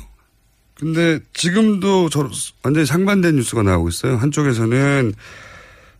근데 0.74 1.18
지금도 1.32 2.10
저 2.10 2.28
완전히 2.62 2.86
상반된 2.86 3.36
뉴스가 3.36 3.62
나오고 3.62 3.88
있어요. 3.88 4.16
한쪽에서는 4.16 5.14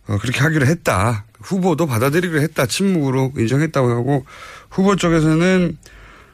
어, 0.07 0.17
그렇게 0.19 0.39
하기로 0.39 0.65
했다. 0.67 1.25
후보도 1.41 1.87
받아들이기로 1.87 2.41
했다. 2.41 2.65
침묵으로 2.65 3.33
인정했다고 3.37 3.89
하고 3.89 4.25
후보 4.69 4.95
쪽에서는 4.95 5.77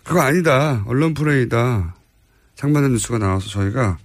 그거 0.04 0.22
아니다. 0.22 0.84
언론 0.88 1.14
플레이다. 1.14 1.96
상반된 2.56 2.94
뉴스가 2.94 3.18
나와서 3.18 3.50
저희가 3.50 3.98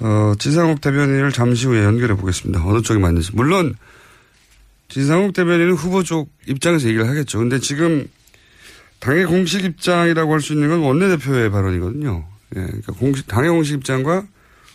어, 0.00 0.32
지상욱 0.38 0.80
대변인을 0.80 1.32
잠시 1.32 1.66
후에 1.66 1.84
연결해 1.84 2.16
보겠습니다. 2.16 2.64
어느 2.64 2.82
쪽이 2.82 2.98
맞는지. 3.00 3.30
물론 3.34 3.74
지상욱 4.88 5.32
대변인은 5.32 5.74
후보 5.74 6.02
쪽 6.02 6.30
입장에서 6.46 6.88
얘기를 6.88 7.08
하겠죠. 7.08 7.38
근데 7.38 7.58
지금 7.58 8.06
당의 9.00 9.26
공식 9.26 9.64
입장이라고 9.64 10.32
할 10.32 10.40
수 10.40 10.52
있는 10.52 10.68
건 10.68 10.80
원내대표의 10.80 11.50
발언이거든요. 11.50 12.26
예, 12.56 12.60
그러니까 12.60 12.92
공식, 12.92 13.26
당의 13.26 13.50
공식 13.50 13.74
입장과 13.74 14.24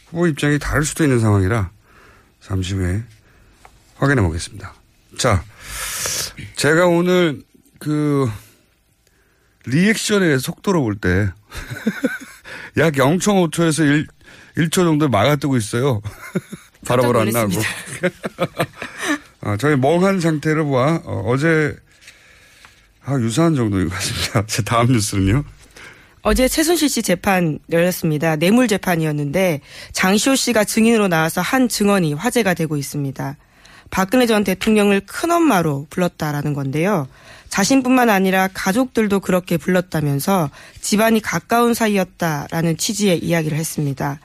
후보 0.09 0.27
입장이 0.27 0.59
다를 0.59 0.83
수도 0.83 1.03
있는 1.03 1.19
상황이라 1.19 1.69
잠시 2.41 2.73
후에 2.73 3.03
확인해 3.95 4.21
보겠습니다. 4.21 4.73
자, 5.17 5.43
제가 6.55 6.87
오늘 6.87 7.41
그 7.79 8.29
리액션의 9.67 10.39
속도로 10.39 10.81
볼 10.81 10.95
때 10.95 11.29
약 12.77 12.93
0.5초에서 12.93 13.83
1, 13.83 14.07
1초 14.57 14.71
정도 14.71 15.09
막아뜨고 15.09 15.57
있어요. 15.57 16.01
바로바로 16.85 17.21
안 17.21 17.29
나고. 17.29 17.51
아, 19.41 19.57
저희 19.57 19.75
멍한 19.75 20.19
상태로 20.19 20.69
봐. 20.69 21.01
어, 21.05 21.35
제 21.37 21.75
아, 23.03 23.13
유사한 23.19 23.55
정도인 23.55 23.89
것 23.89 23.95
같습니다. 23.95 24.45
제 24.45 24.61
다음 24.63 24.91
뉴스는요. 24.91 25.43
어제 26.21 26.47
최순실 26.47 26.89
씨 26.89 27.01
재판 27.01 27.57
열렸습니다. 27.71 28.35
뇌물 28.35 28.67
재판이었는데 28.67 29.61
장시호 29.93 30.35
씨가 30.35 30.65
증인으로 30.65 31.07
나와서 31.07 31.41
한 31.41 31.69
증언이 31.69 32.13
화제가 32.13 32.53
되고 32.53 32.75
있습니다. 32.75 33.37
박근혜 33.89 34.25
전 34.25 34.43
대통령을 34.43 35.01
큰엄마로 35.05 35.87
불렀다라는 35.89 36.53
건데요. 36.53 37.07
자신뿐만 37.57 38.11
아니라 38.11 38.47
가족들도 38.53 39.19
그렇게 39.19 39.57
불렀다면서 39.57 40.51
집안이 40.79 41.21
가까운 41.21 41.73
사이였다라는 41.73 42.77
취지의 42.77 43.17
이야기를 43.23 43.57
했습니다. 43.57 44.19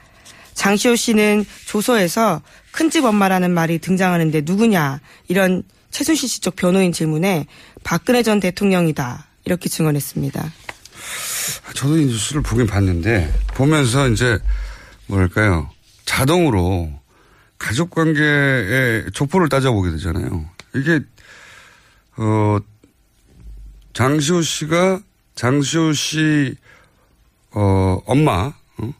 장시호 0.53 0.95
씨는 0.95 1.43
조서에서 1.65 2.43
큰집 2.71 3.05
엄마라는 3.05 3.51
말이 3.51 3.79
등장하는데 3.79 4.41
누구냐 4.45 4.99
이런 5.29 5.63
최순실 5.89 6.29
씨 6.29 6.41
쪽 6.41 6.55
변호인 6.55 6.91
질문에 6.91 7.47
박근혜 7.83 8.21
전 8.21 8.39
대통령이다 8.39 9.25
이렇게 9.45 9.67
증언했습니다. 9.67 10.53
저도 11.73 11.97
이 11.97 12.05
뉴스를 12.05 12.43
보긴 12.43 12.67
봤는데 12.67 13.33
보면서 13.55 14.09
이제 14.09 14.37
뭐랄까요 15.07 15.71
자동으로 16.05 16.91
가족 17.57 17.89
관계의 17.89 19.05
족보를 19.11 19.49
따져보게 19.49 19.89
되잖아요. 19.89 20.45
이게 20.75 20.99
어 22.17 22.59
장시호 23.93 24.41
씨가 24.41 25.01
장시호 25.35 25.93
씨 25.93 26.55
어, 27.51 27.99
엄마 28.05 28.53
어? 28.77 28.93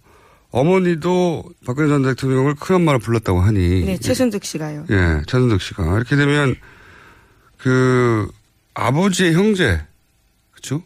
어머니도 0.51 1.43
박근혜 1.65 1.89
전 1.89 2.03
대통령을 2.03 2.55
큰엄마로 2.55 2.99
불렀다고 2.99 3.41
하니 3.41 3.85
네, 3.85 3.97
최순득 3.97 4.45
씨가요. 4.45 4.85
예, 4.91 5.21
최순득 5.27 5.61
씨가 5.61 5.95
이렇게 5.95 6.15
되면 6.15 6.55
그 7.57 8.29
아버지의 8.75 9.33
형제 9.33 9.81
그렇죠? 10.51 10.83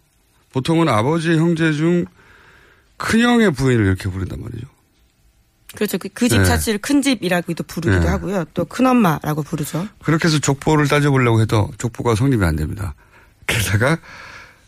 보통은 0.54 0.88
아버지의 0.88 1.38
형제 1.38 1.74
중 1.74 2.06
큰형의 2.98 3.52
부인을 3.52 3.86
이렇게 3.86 4.10
부른단 4.10 4.42
말이죠. 4.42 4.68
그렇죠. 5.76 5.98
그집 5.98 6.40
네. 6.40 6.46
자체를 6.46 6.80
큰 6.80 7.02
집이라고도 7.02 7.64
부르기도 7.66 8.04
네. 8.04 8.08
하고요. 8.08 8.46
또 8.54 8.66
큰엄마라고 8.66 9.44
부르죠. 9.44 9.88
그렇게 10.02 10.28
해서 10.28 10.40
족보를 10.40 10.88
따져보려고 10.88 11.42
해도 11.42 11.70
족보가 11.78 12.16
성립이 12.16 12.44
안 12.44 12.56
됩니다. 12.56 12.96
게다가 13.48 13.98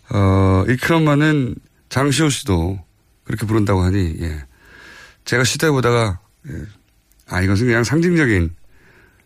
어, 0.09 0.65
이 0.67 0.75
큰엄마는 0.77 1.55
장시호 1.89 2.29
씨도 2.29 2.79
그렇게 3.23 3.45
부른다고 3.45 3.81
하니 3.83 4.15
예. 4.21 4.43
제가 5.25 5.43
시도해 5.43 5.71
보다가 5.71 6.19
예. 6.49 6.53
아 7.27 7.41
이것은 7.41 7.67
그냥 7.67 7.83
상징적인 7.83 8.55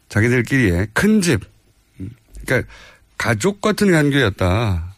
자기들끼리의 0.10 0.88
큰 0.94 1.22
집, 1.22 1.42
음, 2.00 2.10
그러니까 2.46 2.70
가족 3.18 3.62
같은 3.62 3.92
관계였다 3.92 4.96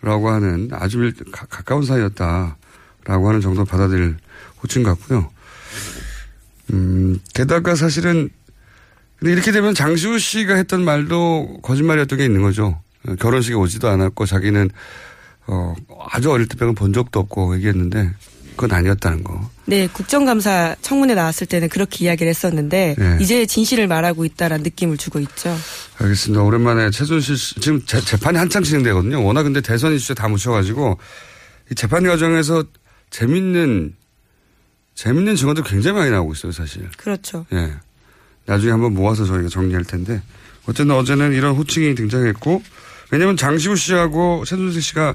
라고 0.00 0.30
하는 0.30 0.68
아주 0.72 0.98
일- 1.02 1.14
가, 1.32 1.46
가까운 1.46 1.82
사이였다 1.84 2.56
라고 3.04 3.28
하는 3.28 3.40
정도 3.40 3.64
받아들일 3.64 4.16
호칭 4.62 4.84
같고요. 4.84 5.30
음, 6.72 7.18
게다가 7.34 7.74
사실은 7.74 8.30
근데 9.18 9.32
이렇게 9.32 9.50
되면 9.50 9.74
장시호 9.74 10.18
씨가 10.18 10.54
했던 10.54 10.84
말도 10.84 11.60
거짓말이었던 11.62 12.18
게 12.18 12.24
있는 12.24 12.42
거죠. 12.42 12.80
어, 13.06 13.14
결혼식에 13.14 13.54
오지도 13.54 13.88
않았고 13.88 14.26
자기는 14.26 14.70
어, 15.46 15.74
아주 16.10 16.30
어릴 16.30 16.46
때 16.48 16.56
빼고 16.56 16.74
본 16.74 16.92
적도 16.92 17.20
없고 17.20 17.54
얘기했는데 17.56 18.12
그건 18.56 18.76
아니었다는 18.76 19.22
거. 19.22 19.50
네, 19.66 19.86
국정감사 19.86 20.74
청문회 20.82 21.14
나왔을 21.14 21.46
때는 21.46 21.68
그렇게 21.68 22.04
이야기를 22.04 22.28
했었는데 22.28 22.96
네. 22.98 23.18
이제 23.20 23.46
진실을 23.46 23.86
말하고 23.86 24.24
있다라는 24.24 24.64
느낌을 24.64 24.96
주고 24.96 25.20
있죠. 25.20 25.56
알겠습니다. 25.98 26.42
오랜만에 26.42 26.90
최순실 26.90 27.36
씨, 27.36 27.60
지금 27.60 27.80
재, 27.86 28.00
재판이 28.00 28.36
한창 28.36 28.64
진행되거든요. 28.64 29.24
워낙 29.24 29.44
근데 29.44 29.60
대선 29.60 29.94
이슈에 29.94 30.14
다 30.14 30.26
묻혀가지고 30.26 30.98
이 31.70 31.74
재판 31.76 32.04
과정에서 32.04 32.64
재밌는, 33.10 33.94
재밌는 34.94 35.36
증언도 35.36 35.62
굉장히 35.62 35.98
많이 35.98 36.10
나오고 36.10 36.32
있어요, 36.32 36.50
사실. 36.50 36.88
그렇죠. 36.96 37.46
예. 37.52 37.72
나중에 38.46 38.72
한번 38.72 38.94
모아서 38.94 39.24
저희가 39.24 39.48
정리할 39.48 39.84
텐데. 39.84 40.20
어쨌든 40.66 40.90
어제는 40.96 41.32
이런 41.32 41.54
호칭이 41.54 41.94
등장했고, 41.94 42.62
왜냐면 43.10 43.36
장시호 43.36 43.74
씨하고 43.74 44.44
최순실 44.44 44.82
씨가 44.82 45.14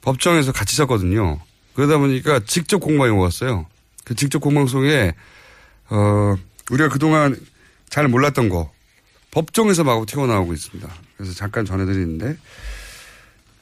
법정에서 0.00 0.52
같이 0.52 0.76
섰거든요. 0.76 1.40
그러다 1.74 1.98
보니까 1.98 2.40
직접 2.40 2.78
공방이 2.78 3.10
왔어요. 3.16 3.66
그 4.04 4.14
직접 4.14 4.38
공방송에, 4.38 5.12
어, 5.90 6.34
우리가 6.70 6.88
그동안 6.88 7.38
잘 7.88 8.08
몰랐던 8.08 8.48
거, 8.48 8.72
법정에서 9.30 9.84
마구 9.84 10.06
튀어나오고 10.06 10.54
있습니다. 10.54 10.88
그래서 11.16 11.34
잠깐 11.34 11.64
전해드리는데, 11.64 12.36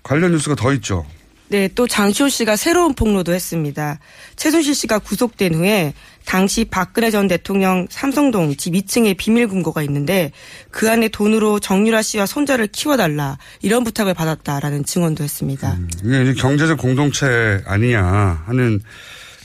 관련 0.03 0.33
뉴스가 0.33 0.55
더 0.55 0.73
있죠. 0.75 1.05
네, 1.49 1.69
또 1.75 1.87
장시호 1.87 2.29
씨가 2.29 2.57
새로운 2.57 2.95
폭로도 2.95 3.33
했습니다. 3.33 4.01
최순실 4.35 4.75
씨가 4.75 4.99
구속된 4.99 5.55
후에 5.55 5.95
당시 6.25 6.65
박근혜 6.65 7.11
전 7.11 7.29
대통령 7.29 7.87
삼성동 7.89 8.57
집 8.57 8.75
2층에 8.75 9.17
비밀 9.17 9.47
금고가 9.47 9.83
있는데 9.85 10.33
그 10.71 10.91
안에 10.91 11.09
돈으로 11.09 11.61
정유라 11.61 12.03
씨와 12.03 12.27
손자를 12.27 12.67
키워달라 12.67 13.39
이런 13.63 13.85
부탁을 13.85 14.13
받았다라는 14.15 14.85
증언도 14.85 15.23
했습니다. 15.23 15.79
이게 16.05 16.23
이제 16.23 16.35
경제적 16.35 16.79
공동체 16.79 17.63
아니냐 17.65 18.03
하는 18.47 18.81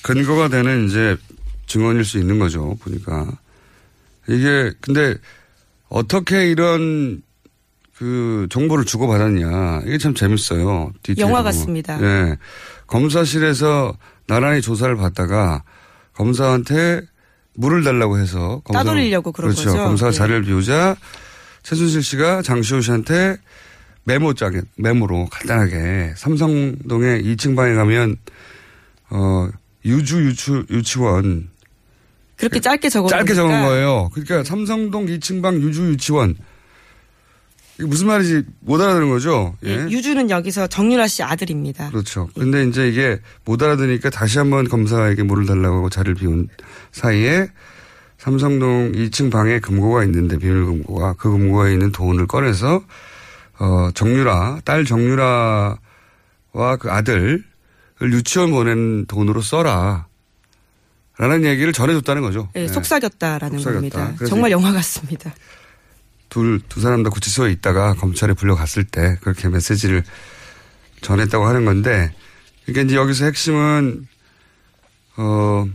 근거가 0.02 0.50
되는 0.50 0.88
이제 0.88 1.16
증언일 1.68 2.04
수 2.04 2.18
있는 2.18 2.40
거죠. 2.40 2.76
보니까. 2.82 3.28
이게 4.28 4.72
근데 4.82 5.16
어떻게 5.88 6.50
이런 6.50 7.22
그 8.06 8.48
정보를 8.50 8.84
주고받았냐. 8.84 9.82
이게 9.86 10.00
참 10.00 10.16
재밌어요. 10.16 10.92
디테일하고. 11.04 11.32
영화 11.32 11.44
같습니다. 11.44 12.02
예. 12.02 12.36
검사실에서 12.88 13.96
나란히 14.26 14.60
조사를 14.60 14.96
받다가 14.96 15.62
검사한테 16.16 17.02
물을 17.54 17.84
달라고 17.84 18.18
해서 18.18 18.62
검사- 18.64 18.80
따돌리려고 18.84 19.32
그런 19.32 19.52
그렇죠. 19.52 19.70
거죠. 19.70 19.84
검사가 19.84 20.12
예. 20.14 20.16
자리를 20.18 20.42
비우자 20.46 20.96
최순실 21.62 22.02
씨가 22.02 22.42
장시호 22.42 22.82
씨한테 22.82 23.38
메모장에 24.06 24.62
메모로 24.78 25.28
간단하게 25.30 26.14
삼성동에 26.18 27.22
2층 27.22 27.56
방에 27.56 27.76
가면 27.76 28.18
어 29.12 29.48
유주 29.86 30.26
유치 30.26 30.64
유치원 30.72 31.50
그렇게 32.38 32.60
짧게 32.60 32.90
적어 32.90 33.08
짧게 33.10 33.36
적은 33.36 33.62
거예요. 33.62 34.10
그러니까 34.12 34.44
삼성동 34.44 35.06
2층 35.06 35.44
방 35.44 35.54
유주 35.62 35.88
유치원 35.92 36.36
이게 37.82 37.88
무슨 37.90 38.08
말인지 38.08 38.44
못 38.60 38.80
알아듣는 38.80 39.10
거죠. 39.10 39.56
예. 39.66 39.88
유주는 39.90 40.30
여기서 40.30 40.68
정유라 40.68 41.08
씨 41.08 41.24
아들입니다. 41.24 41.90
그렇죠. 41.90 42.30
근데 42.38 42.64
이제 42.64 42.88
이게 42.88 43.20
못 43.44 43.62
알아듣으니까 43.62 44.10
다시 44.12 44.38
한번 44.38 44.68
검사에게 44.68 45.24
물을 45.24 45.46
달라고 45.46 45.78
하고 45.78 45.90
자리를 45.90 46.16
비운 46.16 46.48
사이에 46.92 47.48
삼성동 48.20 48.92
2층 48.92 49.32
방에 49.32 49.60
금고가 49.60 50.04
있는데 50.04 50.38
비밀 50.38 50.64
금고가 50.66 51.14
그 51.14 51.32
금고에 51.32 51.74
있는 51.74 51.92
돈을 51.92 52.28
꺼내서 52.28 52.84
어 53.58 53.90
정유라 53.96 54.60
딸 54.64 54.86
정유라와 54.86 55.78
그 56.80 56.92
아들을 56.92 57.44
유치원 58.04 58.52
보낸 58.52 59.06
돈으로 59.08 59.42
써라. 59.42 60.08
라는 61.18 61.44
얘기를 61.46 61.72
전해줬다는 61.72 62.24
거죠. 62.24 62.50
네, 62.54 62.62
네. 62.62 62.68
속삭였다라는 62.68 63.60
속삭였다. 63.60 64.06
겁니다. 64.06 64.26
정말 64.28 64.50
영화 64.50 64.72
같습니다. 64.72 65.32
둘, 66.32 66.62
두 66.70 66.80
사람 66.80 67.04
다 67.04 67.10
구치소에 67.10 67.52
있다가 67.52 67.94
검찰에 67.94 68.34
불려갔을 68.34 68.86
때 68.86 69.18
그렇게 69.22 69.50
메시지를 69.50 70.02
전했다고 71.02 71.46
하는 71.46 71.66
건데, 71.66 72.14
그러니까 72.64 72.84
이제 72.84 72.96
여기서 72.96 73.26
핵심은, 73.26 74.08
어, 75.18 75.68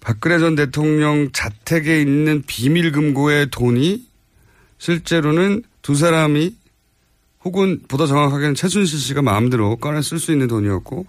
박근혜 0.00 0.40
전 0.40 0.56
대통령 0.56 1.30
자택에 1.32 2.00
있는 2.00 2.42
비밀금고의 2.44 3.50
돈이 3.50 4.04
실제로는 4.78 5.62
두 5.80 5.94
사람이 5.94 6.56
혹은 7.44 7.80
보다 7.86 8.06
정확하게는 8.06 8.56
최순실 8.56 8.98
씨가 8.98 9.22
마음대로 9.22 9.76
꺼내 9.76 10.02
쓸 10.02 10.18
수 10.18 10.32
있는 10.32 10.48
돈이었고, 10.48 11.06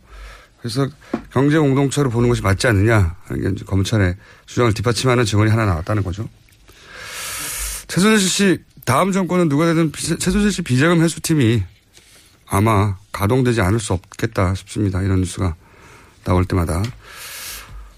그래서 0.59 0.87
경제 1.31 1.57
공동체로 1.57 2.11
보는 2.11 2.29
것이 2.29 2.43
맞지 2.43 2.67
않느냐 2.67 3.15
하는 3.23 3.55
게 3.55 3.65
검찰의 3.65 4.15
주장을 4.45 4.71
뒷받침하는 4.73 5.25
증언이 5.25 5.49
하나 5.49 5.65
나왔다는 5.65 6.03
거죠. 6.03 6.29
최순실 7.93 8.27
씨 8.29 8.57
다음 8.85 9.11
정권은 9.11 9.49
누가 9.49 9.65
되든 9.67 9.91
비- 9.91 10.17
최순실 10.17 10.51
씨 10.51 10.61
비자금 10.63 11.03
회수팀이 11.03 11.61
아마 12.47 12.97
가동되지 13.11 13.61
않을 13.61 13.79
수 13.79 13.93
없겠다 13.93 14.55
싶습니다. 14.55 15.01
이런 15.03 15.19
뉴스가 15.19 15.55
나올 16.23 16.43
때마다 16.45 16.81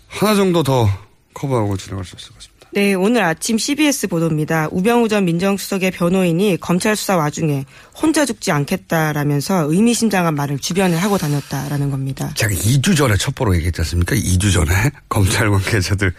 하나 0.08 0.36
정도 0.36 0.64
더 0.64 0.90
커버하고 1.34 1.78
지나갈 1.78 2.04
수 2.04 2.18
있을 2.18 2.28
것 2.30 2.36
같습니다. 2.36 2.56
네, 2.74 2.94
오늘 2.94 3.24
아침 3.24 3.58
CBS 3.58 4.08
보도입니다. 4.10 4.68
우병우 4.70 5.08
전 5.08 5.24
민정수석의 5.24 5.92
변호인이 5.92 6.58
검찰 6.58 6.98
수사 6.98 7.16
와중에 7.16 7.64
혼자 7.96 8.26
죽지 8.26 8.52
않겠다라면서 8.52 9.72
의미심장한 9.72 10.36
말을 10.36 10.60
주변에 10.60 10.98
하고 10.98 11.18
다녔다라는 11.18 11.90
겁니다. 11.90 12.34
제가 12.36 12.52
2주 12.54 12.98
전에 12.98 13.16
첩보로 13.16 13.56
얘기했지 13.56 13.80
않습니까? 13.80 14.14
2주 14.18 14.52
전에 14.52 14.74
검찰 15.08 15.50
관계자들 15.50 16.14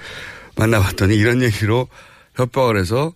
만나봤더니 0.57 1.15
이런 1.15 1.43
얘기로 1.43 1.89
협박을 2.37 2.79
해서 2.81 3.13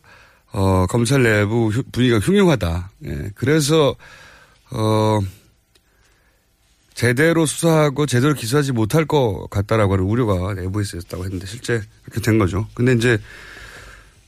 어, 0.53 0.87
검찰 0.89 1.23
내부 1.23 1.69
휴- 1.69 1.83
분위기가 1.93 2.19
흉흉하다. 2.19 2.91
예, 3.07 3.31
그래서 3.35 3.95
어, 4.71 5.21
제대로 6.95 7.47
수사하고 7.47 8.07
제대로 8.07 8.35
기소하지 8.35 8.73
못할 8.73 9.05
것 9.07 9.47
같다라고 9.51 9.95
하는 9.95 10.05
우려가 10.05 10.53
내부에서 10.55 10.99
있었다고 10.99 11.25
했는데 11.25 11.47
실제 11.47 11.81
그렇게 12.05 12.21
된 12.21 12.39
거죠. 12.39 12.67
근데 12.75 12.93
이제 12.93 13.19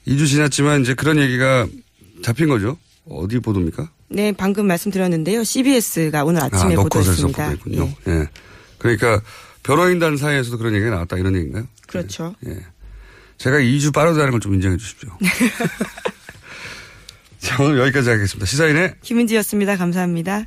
2주 0.06 0.26
지났지만 0.26 0.82
이제 0.82 0.94
그런 0.94 1.18
얘기가 1.18 1.66
잡힌 2.22 2.48
거죠. 2.48 2.78
어디 3.08 3.40
보도입니까? 3.40 3.90
네, 4.08 4.32
방금 4.32 4.66
말씀드렸는데요. 4.68 5.42
CBS가 5.44 6.24
오늘 6.24 6.42
아침에 6.42 6.74
아, 6.74 6.82
보도했습니다. 6.82 7.50
보도했군요. 7.50 7.88
예. 8.08 8.28
그러니까 8.78 9.20
변호인단 9.64 10.16
사이에서도 10.16 10.56
그런 10.58 10.74
얘기가 10.74 10.90
나왔다 10.92 11.16
이런 11.18 11.34
얘기인가요? 11.36 11.66
그렇죠. 11.86 12.34
예. 12.46 12.58
제가 13.42 13.58
2주 13.58 13.92
빠르다는 13.92 14.30
걸 14.30 14.40
좀 14.40 14.54
인정해 14.54 14.76
주십시오. 14.76 15.10
자, 17.38 17.60
오늘 17.62 17.78
여기까지 17.80 18.08
하겠습니다. 18.10 18.46
시사인의 18.46 18.94
김은지였습니다. 19.02 19.76
감사합니다. 19.76 20.44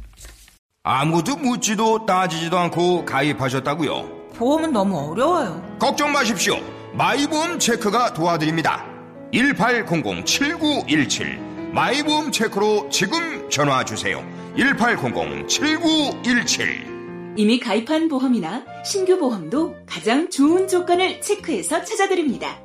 아무도 0.84 1.36
묻지도 1.36 2.06
따지지도 2.06 2.58
않고 2.58 3.04
가입하셨다고요? 3.06 4.30
보험은 4.38 4.72
너무 4.72 4.98
어려워요. 5.12 5.76
걱정 5.80 6.12
마십시오. 6.14 6.58
마이보험 6.94 7.60
체크가 7.60 8.14
도와드립니다. 8.14 8.86
1800-7917 9.34 11.74
마이보험 11.74 12.32
체크로 12.32 12.88
지금 12.90 13.50
전화 13.50 13.84
주세요. 13.84 14.24
1800-7917 14.58 16.95
이미 17.38 17.60
가입한 17.60 18.08
보험이나 18.08 18.64
신규 18.86 19.18
보험도 19.18 19.76
가장 19.86 20.30
좋은 20.30 20.68
조건을 20.68 21.22
체크해서 21.22 21.84
찾아드립니다. 21.84 22.60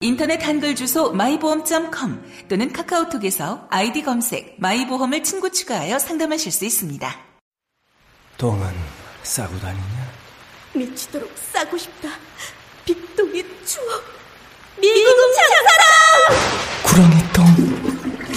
인터넷 0.00 0.46
한글 0.46 0.76
주소 0.76 1.12
마이보험.com 1.12 2.22
또는 2.48 2.72
카카오톡에서 2.72 3.66
아이디 3.70 4.02
검색 4.02 4.56
마이보험을 4.58 5.24
친구 5.24 5.50
추가하여 5.50 5.98
상담하실 5.98 6.52
수 6.52 6.64
있습니다. 6.64 7.16
똥은 8.38 8.66
싸고 9.22 9.58
다니냐? 9.58 10.12
미치도록 10.74 11.32
싸고 11.52 11.76
싶다. 11.76 12.10
빅동의 12.84 13.44
추억. 13.64 14.04
미국 14.78 15.16
장사랑! 15.34 15.86
구렁이 16.84 17.32
똥 17.32 17.46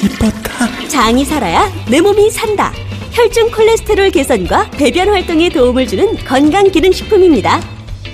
이뻤다. 0.04 0.88
장이 0.88 1.26
살아야 1.26 1.70
내 1.90 2.02
몸이 2.02 2.32
산다. 2.32 2.72
혈중 3.20 3.52
콜레스테롤 3.52 4.12
개선과 4.12 4.72
배변 4.72 5.10
활동에 5.10 5.50
도움을 5.50 5.86
주는 5.88 6.16
건강기능식품입니다. 6.24 7.60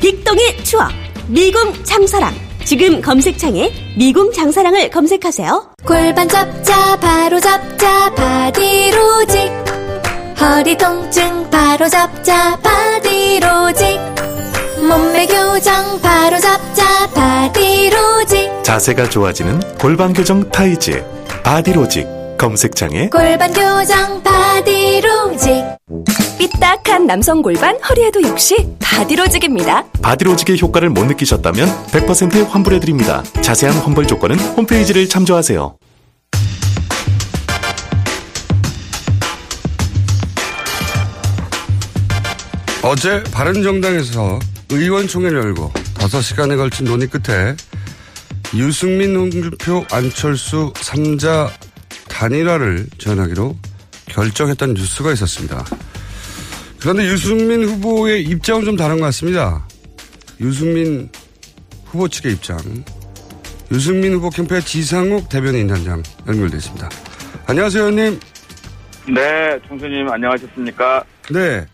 빅동의 0.01 0.63
추억, 0.63 0.91
미궁 1.27 1.83
장사랑. 1.83 2.33
지금 2.63 2.99
검색창에 3.01 3.71
미궁 3.95 4.31
장사랑을 4.33 4.89
검색하세요. 4.89 5.73
골반 5.85 6.27
잡자 6.27 6.97
바로 6.99 7.39
잡자 7.39 8.15
바디로직 8.15 9.51
허리 10.41 10.75
통증 10.75 11.51
바로 11.51 11.87
잡자 11.87 12.59
바디로직 12.61 13.99
몸매 14.89 15.27
교정 15.27 16.01
바로 16.01 16.39
잡자 16.39 17.07
바디로직 17.13 18.63
자세가 18.63 19.09
좋아지는 19.09 19.59
골반 19.77 20.13
교정 20.13 20.49
타이즈 20.49 21.05
바디로직 21.43 22.24
검색창에 22.45 23.09
골반 23.09 23.51
교정 23.51 24.21
바디로직 24.21 25.65
삐딱한 26.37 27.07
남성 27.07 27.41
골반 27.41 27.75
허리에도 27.81 28.21
역시 28.21 28.55
바디로직입니다. 28.79 29.85
바디로직의 30.03 30.61
효과를 30.61 30.91
못 30.91 31.05
느끼셨다면 31.05 31.67
100% 31.87 32.47
환불해드립니다. 32.47 33.23
자세한 33.41 33.75
환불 33.79 34.05
조건은 34.05 34.37
홈페이지를 34.37 35.09
참조하세요. 35.09 35.75
어제 42.83 43.23
바른정당에서 43.31 44.37
의원총회를 44.69 45.45
열고 45.45 45.71
5시간에 45.95 46.57
걸친 46.57 46.85
논의 46.85 47.07
끝에 47.07 47.55
유승민, 48.53 49.15
홍준표, 49.15 49.83
안철수 49.91 50.71
3자 50.75 51.49
단일화를 52.19 52.87
제안하기로 52.97 53.57
결정했다는 54.05 54.75
뉴스가 54.75 55.11
있었습니다. 55.11 55.65
그런데 56.79 57.05
유승민 57.07 57.63
후보의 57.65 58.23
입장은 58.23 58.63
좀 58.63 58.77
다른 58.77 58.99
것 58.99 59.05
같습니다. 59.05 59.67
유승민 60.39 61.09
후보 61.85 62.07
측의 62.07 62.33
입장. 62.33 62.57
유승민 63.71 64.13
후보 64.13 64.29
캠프의 64.29 64.61
지상욱 64.61 65.27
대변인 65.27 65.67
단장 65.67 66.01
연결돼 66.25 66.55
있습니다. 66.57 66.89
안녕하세요, 67.47 67.83
의원님. 67.83 68.19
네, 69.13 69.59
총수님 69.67 70.07
안녕하셨습니까? 70.09 71.03
네. 71.31 71.65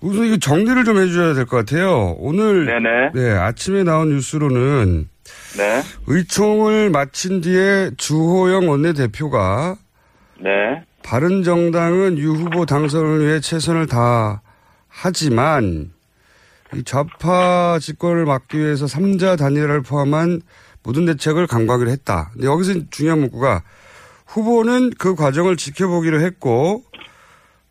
우선 0.00 0.24
이거 0.26 0.36
정리를 0.38 0.84
좀 0.84 0.98
해주셔야 0.98 1.34
될 1.34 1.44
것 1.46 1.58
같아요. 1.58 2.16
오늘 2.18 2.64
네네. 2.64 3.10
네, 3.14 3.30
아침에 3.38 3.84
나온 3.84 4.08
뉴스로는 4.08 5.08
네, 5.58 5.82
의총을 6.06 6.90
마친 6.90 7.40
뒤에 7.42 7.90
주호영 7.98 8.68
원내대표가 8.68 9.76
네, 10.42 10.82
바른 11.04 11.44
정당은 11.44 12.18
유 12.18 12.32
후보 12.32 12.66
당선을 12.66 13.24
위해 13.24 13.40
최선을 13.40 13.86
다하지만 13.86 15.92
이 16.74 16.82
좌파 16.84 17.78
집권을 17.78 18.24
막기 18.24 18.58
위해서 18.58 18.86
삼자 18.86 19.36
단일화를 19.36 19.82
포함한 19.82 20.40
모든 20.82 21.06
대책을 21.06 21.46
강구하기로 21.46 21.90
했다. 21.90 22.30
근데 22.32 22.46
여기서 22.46 22.74
중요한 22.90 23.20
문구가 23.20 23.62
후보는 24.26 24.90
그 24.98 25.14
과정을 25.14 25.56
지켜보기로 25.56 26.20
했고 26.20 26.82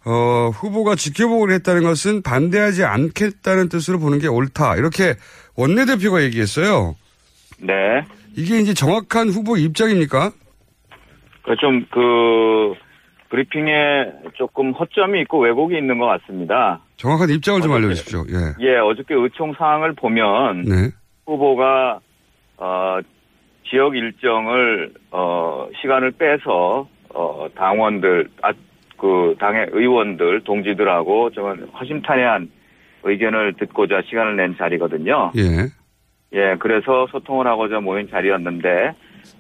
어, 0.06 0.50
후보가 0.54 0.96
지켜보기로 0.96 1.54
했다는 1.54 1.84
것은 1.84 2.22
반대하지 2.22 2.86
않겠다는 2.86 3.70
뜻으로 3.70 4.00
보는 4.00 4.20
게 4.20 4.28
옳다. 4.28 4.78
이렇게 4.78 5.16
원내대표가 5.56 6.24
얘기했어요. 6.24 6.96
네. 7.60 7.74
이게 8.36 8.60
이제 8.60 8.74
정확한 8.74 9.30
후보 9.30 9.58
입장입니까? 9.58 10.32
좀 11.60 11.86
그 11.92 12.76
브리핑에 13.32 14.12
조금 14.36 14.74
허점이 14.74 15.22
있고 15.22 15.40
왜곡이 15.40 15.78
있는 15.78 15.98
것 15.98 16.06
같습니다. 16.06 16.82
정확한 16.98 17.30
입장을 17.30 17.62
좀 17.62 17.72
알려주십시오. 17.72 18.26
예. 18.30 18.66
예, 18.66 18.78
어저께 18.78 19.16
의총 19.16 19.54
사항을 19.54 19.94
보면 19.94 20.64
네. 20.64 20.90
후보가 21.26 22.00
어, 22.58 23.00
지역 23.70 23.96
일정을 23.96 24.94
어, 25.12 25.68
시간을 25.82 26.12
빼서 26.12 26.88
어, 27.14 27.48
당원들, 27.56 28.30
아, 28.42 28.52
그 28.98 29.36
당의 29.40 29.68
의원들, 29.72 30.44
동지들하고 30.44 31.32
좀 31.32 31.70
허심탄회한 31.80 32.52
의견을 33.04 33.54
듣고자 33.60 34.02
시간을 34.08 34.36
낸 34.36 34.56
자리거든요. 34.58 35.32
예. 35.38 35.70
예, 36.34 36.56
그래서 36.60 37.08
소통을 37.12 37.48
하고자 37.48 37.80
모인 37.80 38.10
자리였는데 38.10 38.94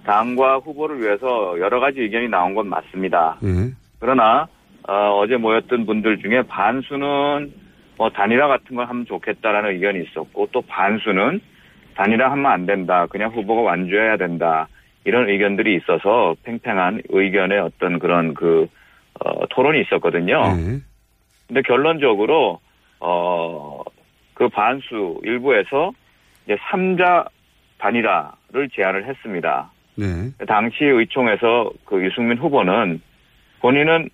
당과 0.05 0.57
후보를 0.59 1.01
위해서 1.01 1.59
여러 1.59 1.79
가지 1.79 2.01
의견이 2.01 2.27
나온 2.27 2.55
건 2.55 2.67
맞습니다. 2.67 3.37
예. 3.43 3.71
그러나 3.99 4.47
어, 4.87 5.23
제 5.27 5.37
모였던 5.37 5.85
분들 5.85 6.19
중에 6.19 6.43
반수는 6.43 7.53
뭐 7.97 8.09
단일화 8.09 8.47
같은 8.47 8.75
걸 8.75 8.87
하면 8.87 9.05
좋겠다라는 9.05 9.71
의견이 9.71 10.03
있었고 10.03 10.49
또 10.51 10.61
반수는 10.61 11.39
단일화 11.95 12.31
하면 12.31 12.45
안 12.51 12.65
된다. 12.65 13.05
그냥 13.07 13.31
후보가 13.31 13.61
완주해야 13.61 14.17
된다. 14.17 14.67
이런 15.03 15.29
의견들이 15.29 15.75
있어서 15.77 16.35
팽팽한 16.43 17.03
의견의 17.09 17.59
어떤 17.59 17.99
그런 17.99 18.33
그 18.33 18.67
어, 19.19 19.45
토론이 19.49 19.81
있었거든요. 19.81 20.41
예. 20.57 20.79
근데 21.47 21.61
결론적으로 21.63 22.59
어, 22.99 23.83
그 24.33 24.47
반수 24.49 25.19
일부에서 25.23 25.91
이제 26.45 26.55
3자 26.55 27.27
단일화를 27.81 28.69
제안을 28.73 29.07
했습니다. 29.07 29.71
네. 29.95 30.31
당시 30.47 30.85
의총에서 30.85 31.71
그 31.85 32.03
유승민 32.03 32.37
후보는 32.37 33.01
본인은 33.59 34.09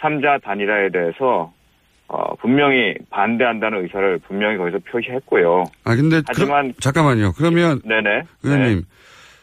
3자 0.00 0.42
단일화에 0.42 0.90
대해서 0.90 1.52
어, 2.08 2.34
분명히 2.36 2.94
반대한다는 3.10 3.82
의사를 3.84 4.18
분명히 4.26 4.56
거기서 4.58 4.78
표시했고요. 4.90 5.64
아 5.84 5.94
근데 5.94 6.20
하지만 6.26 6.72
그, 6.72 6.80
잠깐만요. 6.80 7.32
그러면 7.32 7.80
네네. 7.84 8.24
의원님 8.42 8.82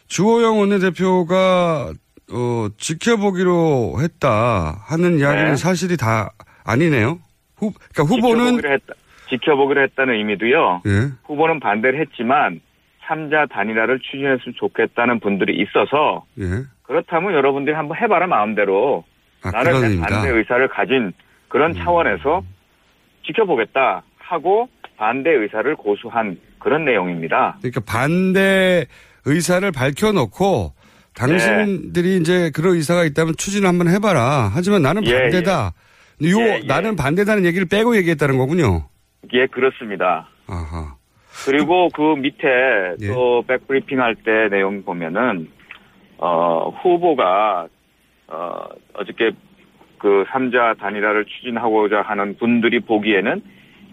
주호영 0.06 0.58
원내대표가 0.58 1.92
어, 2.32 2.68
지켜보기로 2.76 3.96
했다 4.00 4.82
하는 4.86 5.18
이야기는 5.18 5.50
네. 5.50 5.56
사실이 5.56 5.96
다 5.96 6.30
아니네요. 6.64 7.18
후, 7.56 7.72
그러니까 7.92 8.14
후보는 8.14 8.44
지켜보기로, 8.56 8.72
했다, 8.72 8.94
지켜보기로 9.30 9.82
했다는 9.82 10.14
의미도요. 10.14 10.82
예. 10.86 11.08
후보는 11.24 11.58
반대를 11.58 12.00
했지만 12.00 12.60
3자 13.10 13.50
단일화를 13.50 13.98
추진했으면 14.00 14.54
좋겠다는 14.56 15.20
분들이 15.20 15.60
있어서 15.60 16.24
예. 16.38 16.64
그렇다면 16.82 17.34
여러분들이 17.34 17.74
한번 17.74 17.98
해봐라 17.98 18.26
마음대로 18.26 19.04
아, 19.42 19.50
나는. 19.50 19.98
음. 19.98 20.00
반대 20.00 20.28
의사를 20.30 20.66
가진 20.68 21.12
그런 21.48 21.74
차원에서 21.74 22.42
지켜보겠다 23.26 24.02
하고 24.18 24.68
반대 24.96 25.30
의사를 25.30 25.74
고수한 25.76 26.38
그런 26.58 26.84
내용입니다. 26.84 27.56
그러니까 27.60 27.80
반대 27.80 28.86
의사를 29.24 29.70
밝혀놓고 29.72 30.74
당신들이 31.14 32.18
이제 32.18 32.50
그런 32.54 32.74
의사가 32.76 33.04
있다면 33.04 33.34
추진을 33.36 33.68
한번 33.68 33.88
해봐라. 33.88 34.50
하지만 34.54 34.82
나는 34.82 35.04
예, 35.06 35.18
반대다. 35.18 35.72
요 36.22 36.40
예, 36.40 36.60
예. 36.62 36.66
나는 36.66 36.96
반대다는 36.96 37.44
얘기를 37.44 37.66
빼고 37.66 37.96
얘기했다는 37.96 38.38
거군요. 38.38 38.88
예, 39.32 39.46
그렇습니다. 39.46 40.28
아하. 40.46 40.99
그리고 41.46 41.88
그 41.94 42.14
밑에 42.16 42.96
예. 43.00 43.06
또 43.08 43.42
백브리핑 43.46 44.00
할 44.00 44.14
때 44.14 44.48
내용 44.50 44.82
보면은 44.84 45.48
어 46.18 46.68
후보가 46.82 47.68
어 48.28 48.64
어저께 48.94 49.32
그 49.98 50.24
3자 50.28 50.78
단일화를 50.78 51.24
추진하고자 51.26 52.02
하는 52.02 52.36
분들이 52.38 52.80
보기에는 52.80 53.42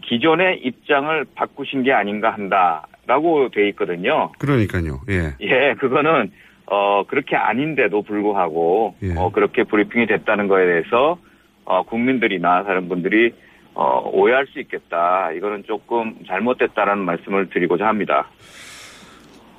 기존의 0.04 0.60
입장을 0.64 1.26
바꾸신 1.36 1.84
게 1.84 1.92
아닌가 1.92 2.32
한다라고 2.32 3.50
돼 3.50 3.68
있거든요. 3.70 4.32
그러니까요. 4.40 5.02
예. 5.10 5.34
예, 5.42 5.74
그거는 5.78 6.32
어 6.66 7.04
그렇게 7.08 7.36
아닌데도 7.36 8.02
불구하고 8.04 8.96
예. 9.04 9.14
어 9.18 9.32
그렇게 9.32 9.64
브리핑이 9.64 10.08
됐다는 10.08 10.48
거에 10.48 10.66
대해서 10.66 11.18
어 11.66 11.84
국민들이나 11.84 12.64
다른 12.64 12.88
분들이 12.90 13.34
어 13.80 14.10
오해할 14.12 14.48
수 14.48 14.60
있겠다. 14.60 15.32
이거는 15.34 15.64
조금 15.68 16.16
잘못됐다라는 16.28 17.06
말씀을 17.06 17.52
드리고자 17.52 17.86
합니다. 17.86 18.28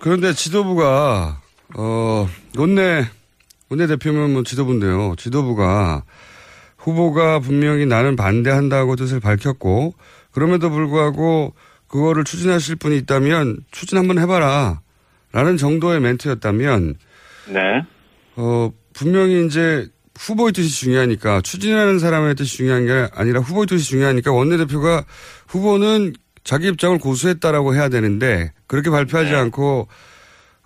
그런데 0.00 0.32
지도부가 0.32 1.40
어 1.76 2.26
원내 2.58 3.04
원내 3.70 3.86
대표면 3.86 4.32
뭐 4.32 4.42
지도부인데요. 4.42 5.14
지도부가 5.16 6.02
후보가 6.78 7.38
분명히 7.38 7.86
나는 7.86 8.16
반대한다고 8.16 8.96
뜻을 8.96 9.20
밝혔고 9.20 9.94
그럼에도 10.32 10.68
불구하고 10.68 11.54
그거를 11.86 12.24
추진하실 12.24 12.76
분이 12.76 12.96
있다면 12.98 13.58
추진 13.70 13.98
한번 13.98 14.18
해봐라 14.18 14.80
라는 15.30 15.56
정도의 15.56 16.00
멘트였다면 16.00 16.96
네. 17.52 17.60
어 18.34 18.70
분명히 18.94 19.46
이제 19.46 19.86
후보의 20.18 20.52
뜻이 20.52 20.68
중요하니까 20.80 21.40
추진하는 21.42 21.98
사람의 21.98 22.34
뜻이 22.34 22.56
중요한 22.56 22.86
게 22.86 23.08
아니라 23.14 23.40
후보의 23.40 23.66
뜻이 23.66 23.88
중요하니까 23.88 24.32
원내대표가 24.32 25.04
후보는 25.46 26.12
자기 26.42 26.68
입장을 26.68 26.98
고수했다라고 26.98 27.74
해야 27.74 27.88
되는데 27.88 28.52
그렇게 28.66 28.90
발표하지 28.90 29.34
않고 29.34 29.88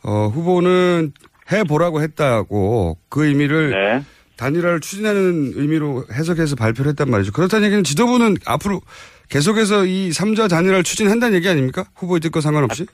어 0.04 0.26
후보는 0.28 1.12
해보라고 1.50 2.02
했다고 2.02 2.98
그 3.08 3.26
의미를 3.26 4.02
단일화를 4.36 4.80
추진하는 4.80 5.52
의미로 5.54 6.04
해석해서 6.12 6.56
발표를 6.56 6.90
했단 6.90 7.10
말이죠. 7.10 7.32
그렇다는 7.32 7.66
얘기는 7.66 7.84
지도부는 7.84 8.36
앞으로 8.46 8.80
계속해서 9.28 9.84
이 9.86 10.10
3자 10.10 10.50
단일화를 10.50 10.82
추진한다는 10.82 11.36
얘기 11.36 11.48
아닙니까? 11.48 11.84
후보의 11.94 12.20
뜻과 12.20 12.40
상관없이? 12.40 12.86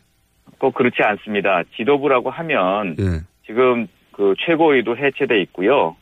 꼭 0.58 0.74
그렇지 0.74 0.96
않습니다. 1.02 1.62
지도부라고 1.76 2.30
하면 2.30 2.96
예. 2.98 3.20
지금 3.46 3.86
그 4.12 4.34
최고위도 4.44 4.96
해체돼 4.96 5.40
있고요. 5.42 5.96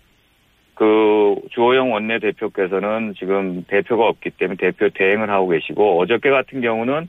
그 0.77 1.37
주호영 1.53 1.91
원내대표께서는 1.91 3.15
지금 3.19 3.65
대표가 3.67 4.07
없기 4.09 4.31
때문에 4.31 4.57
대표 4.59 4.91
대행을 4.91 5.31
하고 5.31 5.49
계시고 5.49 5.99
어저께 6.01 6.29
같은 6.31 6.61
경우는 6.61 7.09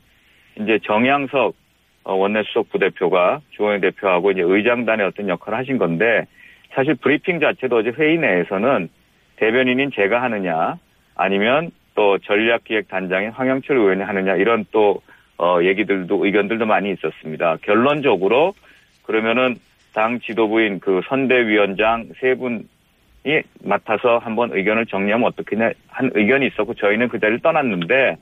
이제 0.62 0.80
정양석 0.84 1.54
어, 2.06 2.14
원내수석 2.16 2.70
부대표가 2.70 3.42
주호영 3.52 3.82
대표하고 3.82 4.32
이제 4.32 4.42
의장단의 4.42 5.06
어떤 5.06 5.28
역할을 5.28 5.60
하신 5.60 5.78
건데 5.78 6.26
사실 6.74 6.96
브리핑 6.96 7.42
자체도 7.42 7.76
어제 7.76 7.90
회의 7.90 8.18
내에서는 8.18 8.88
대변인인 9.36 9.92
제가 9.94 10.22
하느냐 10.22 10.78
아니면 11.16 11.72
또 11.94 12.18
전략기획단장인 12.20 13.32
황영철 13.32 13.76
의원이 13.76 14.02
하느냐 14.02 14.36
이런 14.38 14.66
또 14.72 15.02
어, 15.38 15.60
얘기들도 15.62 16.26
의견들도 16.26 16.66
많이 16.66 16.94
있었습니다. 16.94 17.58
결론적으로 17.64 18.54
그러면은 19.04 19.56
당 19.94 20.22
지도부인 20.22 20.80
그 20.80 21.02
선대위원장 21.10 22.12
세 22.22 22.36
분 22.36 22.64
이 23.28 23.42
맡아서 23.62 24.20
한번 24.20 24.54
의견을 24.54 24.86
정리하면 24.86 25.28
어떻겠냐 25.28 25.72
한 25.90 26.10
의견이 26.14 26.48
있었고 26.48 26.76
저희는 26.76 27.10
그 27.10 27.20
자리를 27.20 27.42
떠났는데 27.42 28.16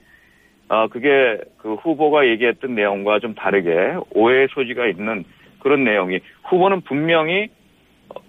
어 0.67 0.87
그게 0.87 1.37
그 1.59 1.75
후보가 1.75 2.25
얘기했던 2.25 2.73
내용과 2.73 3.19
좀 3.19 3.35
다르게 3.35 3.97
오해의 4.15 4.47
소지가 4.49 4.87
있는 4.87 5.23
그런 5.59 5.83
내용이 5.83 6.21
후보는 6.45 6.81
분명히 6.81 7.49
어, 8.09 8.19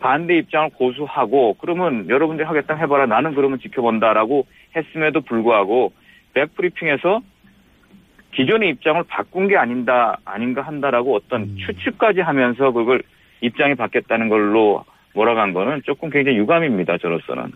반대 0.00 0.36
입장을 0.36 0.68
고수하고 0.74 1.54
그러면 1.54 2.06
여러분들이 2.10 2.46
하겠다 2.46 2.74
해봐라 2.74 3.06
나는 3.06 3.34
그러면 3.34 3.58
지켜본다라고 3.60 4.46
했음에도 4.76 5.22
불구하고 5.22 5.94
백브리핑에서 6.34 7.22
기존의 8.32 8.68
입장을 8.68 9.02
바꾼 9.08 9.48
게 9.48 9.56
아닌다 9.56 10.18
아닌가 10.26 10.60
한다라고 10.60 11.16
어떤 11.16 11.56
추측까지 11.56 12.20
하면서 12.20 12.72
그걸 12.72 13.02
입장이 13.40 13.74
바뀌었다는 13.74 14.28
걸로 14.28 14.84
몰아간 15.14 15.52
거는 15.52 15.82
조금 15.84 16.10
굉장히 16.10 16.38
유감입니다 16.38 16.98
저로서는 16.98 17.52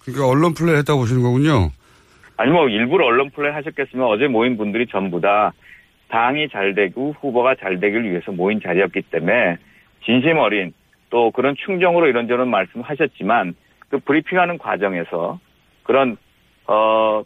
그러니까 0.00 0.26
언론 0.26 0.54
플레이 0.54 0.76
했다고 0.76 1.00
보시는 1.00 1.22
거군요. 1.22 1.70
아니 2.36 2.50
뭐 2.50 2.68
일부러 2.68 3.06
언론 3.06 3.30
플레이 3.30 3.52
하셨겠으면 3.52 4.06
어제 4.06 4.26
모인 4.26 4.56
분들이 4.56 4.86
전부 4.86 5.20
다 5.20 5.52
당이 6.08 6.48
잘 6.48 6.74
되고 6.74 7.14
후보가 7.20 7.56
잘 7.56 7.80
되기를 7.80 8.10
위해서 8.10 8.32
모인 8.32 8.60
자리였기 8.60 9.02
때문에 9.02 9.58
진심 10.04 10.38
어린 10.38 10.72
또 11.10 11.30
그런 11.30 11.54
충정으로 11.56 12.06
이런저런 12.06 12.48
말씀하셨지만 12.48 13.54
그 13.88 13.98
브리핑하는 13.98 14.58
과정에서 14.58 15.38
그런 15.82 16.16
어 16.66 17.22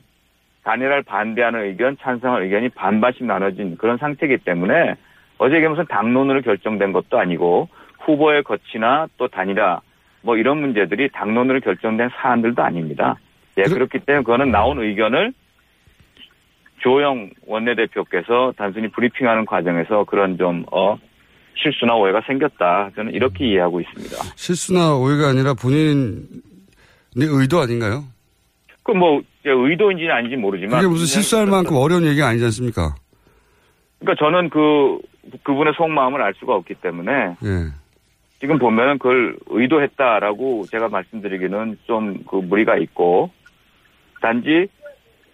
단일화를 0.64 1.04
반대하는 1.04 1.62
의견, 1.66 1.96
찬성하는 2.00 2.44
의견이 2.44 2.70
반반씩 2.70 3.24
나눠진 3.24 3.76
그런 3.76 3.98
상태이기 3.98 4.38
때문에 4.38 4.96
어제 5.38 5.58
이게 5.58 5.68
무슨 5.68 5.86
당론으로 5.86 6.42
결정된 6.42 6.92
것도 6.92 7.18
아니고 7.18 7.68
후보의 8.07 8.45
거치나 8.45 9.09
또 9.19 9.29
단일화 9.29 9.81
뭐 10.23 10.37
이런 10.37 10.59
문제들이 10.59 11.11
당론으로 11.12 11.61
결정된 11.61 12.11
사안들도 12.21 12.62
아닙니다. 12.62 13.16
예, 13.59 13.62
그렇기 13.62 14.01
때문에 14.01 14.23
그거는 14.23 14.51
나온 14.51 14.79
의견을 14.83 15.33
조영 16.83 17.31
원내대표께서 17.47 18.53
단순히 18.57 18.88
브리핑하는 18.88 19.47
과정에서 19.47 20.05
그런 20.05 20.37
좀, 20.37 20.64
어, 20.71 20.97
실수나 21.57 21.95
오해가 21.95 22.21
생겼다. 22.27 22.90
저는 22.95 23.14
이렇게 23.14 23.47
이해하고 23.47 23.81
있습니다. 23.81 24.16
실수나 24.37 24.95
오해가 24.95 25.29
아니라 25.29 25.55
본인의 25.55 26.25
의도 27.16 27.61
아닌가요? 27.61 28.05
그 28.83 28.92
뭐, 28.92 29.23
의도인지는 29.45 30.12
아닌지 30.12 30.37
모르지만. 30.37 30.81
그게 30.81 30.87
무슨 30.87 31.07
실수할 31.07 31.47
만큼 31.47 31.77
어려운 31.77 32.05
얘기가 32.05 32.29
아니지 32.29 32.45
않습니까? 32.45 32.95
그러니까 33.99 34.25
저는 34.25 34.51
그, 34.51 34.99
그분의 35.45 35.73
속마음을 35.77 36.21
알 36.21 36.35
수가 36.38 36.55
없기 36.55 36.75
때문에. 36.75 37.11
예. 37.42 37.86
지금 38.40 38.59
보면은 38.59 38.99
그걸 38.99 39.37
의도했다라고 39.49 40.64
제가 40.70 40.88
말씀드리기는 40.88 41.79
좀 41.87 42.25
그 42.27 42.37
무리가 42.37 42.77
있고. 42.79 43.31
단지 44.22 44.66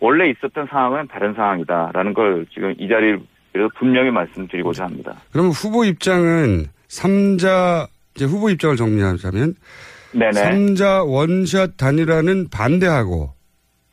원래 0.01 0.29
있었던 0.31 0.67
상황은 0.69 1.07
다른 1.07 1.35
상황이다라는 1.35 2.15
걸 2.15 2.47
지금 2.53 2.75
이 2.79 2.89
자리를 2.89 3.21
그래서 3.53 3.71
분명히 3.79 4.11
말씀드리고자 4.11 4.85
합니다. 4.85 5.17
그러면 5.31 5.53
후보 5.53 5.85
입장은 5.85 6.67
3자, 6.89 7.87
이제 8.17 8.25
후보 8.25 8.51
입장을 8.51 8.77
정리하자면 8.77 9.55
네네. 10.13 10.31
3자 10.33 11.09
원샷 11.09 11.77
단일화는 11.77 12.49
반대하고 12.51 13.33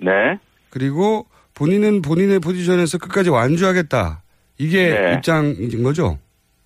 네. 0.01 0.39
그리고 0.69 1.27
본인은 1.53 2.01
본인의 2.01 2.39
포지션에서 2.39 2.97
끝까지 2.97 3.29
완주하겠다. 3.29 4.23
이게 4.57 4.89
네. 4.89 5.13
입장인 5.13 5.83
거죠? 5.83 6.17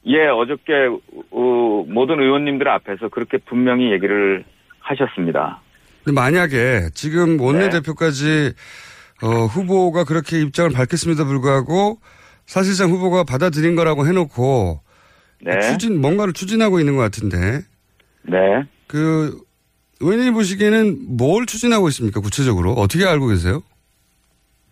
예, 0.05 0.27
어저께 0.27 0.73
어, 1.31 1.85
모든 1.87 2.19
의원님들 2.19 2.67
앞에서 2.67 3.09
그렇게 3.09 3.37
분명히 3.37 3.91
얘기를 3.91 4.43
하셨습니다. 4.79 5.61
만약에 6.13 6.89
지금 6.93 7.39
원내대표까지 7.39 8.53
어, 9.23 9.27
후보가 9.45 10.03
그렇게 10.03 10.41
입장을 10.41 10.71
밝혔음에도 10.71 11.25
불구하고 11.25 11.99
사실상 12.45 12.89
후보가 12.91 13.23
받아들인 13.23 13.75
거라고 13.75 14.05
해놓고 14.05 14.81
네. 15.41 15.59
추진 15.61 16.01
뭔가를 16.01 16.33
추진하고 16.33 16.79
있는 16.79 16.97
것 16.97 17.01
같은데 17.03 17.61
네. 18.23 18.63
그 18.87 19.39
의원님 20.01 20.33
보시기에는 20.33 21.15
뭘 21.17 21.45
추진하고 21.45 21.87
있습니까 21.89 22.19
구체적으로 22.19 22.73
어떻게 22.73 23.05
알고 23.05 23.27
계세요? 23.27 23.61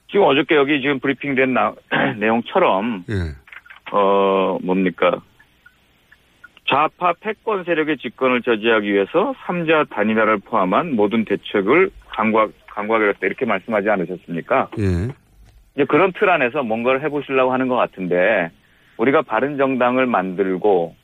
지금 0.10 0.26
어저께 0.26 0.56
여기 0.56 0.82
지금 0.82 1.00
브리핑된 1.00 1.54
나- 1.54 1.74
내용처럼 2.20 3.06
예. 3.10 3.16
어 3.92 4.58
뭡니까 4.64 5.22
좌파 6.68 7.14
패권 7.20 7.64
세력의 7.66 7.98
집권을 7.98 8.42
저지하기 8.44 8.92
위해서 8.92 9.34
삼자 9.46 9.86
단일화를 9.90 10.38
포함한 10.40 10.96
모든 10.96 11.26
대책을 11.26 11.92
강구하, 12.08 12.48
강구하겠다 12.68 13.20
이렇게 13.24 13.46
말씀하지 13.46 13.90
않으셨습니까? 13.90 14.70
예. 14.80 15.14
이제 15.76 15.86
그런 15.86 16.14
틀 16.14 16.30
안에서 16.30 16.64
뭔가를 16.64 17.04
해보시려고 17.04 17.52
하는 17.52 17.68
것 17.68 17.76
같은데 17.76 18.52
우리가 18.98 19.22
바른 19.24 19.58
정당을 19.58 20.06
만들고 20.06 20.96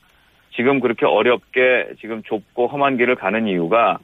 지금 0.54 0.80
그렇게 0.80 1.04
어렵게 1.04 1.94
지금 2.00 2.22
좁고 2.22 2.68
험한 2.68 2.96
길을 2.96 3.16
가는 3.16 3.46
이유가 3.46 3.98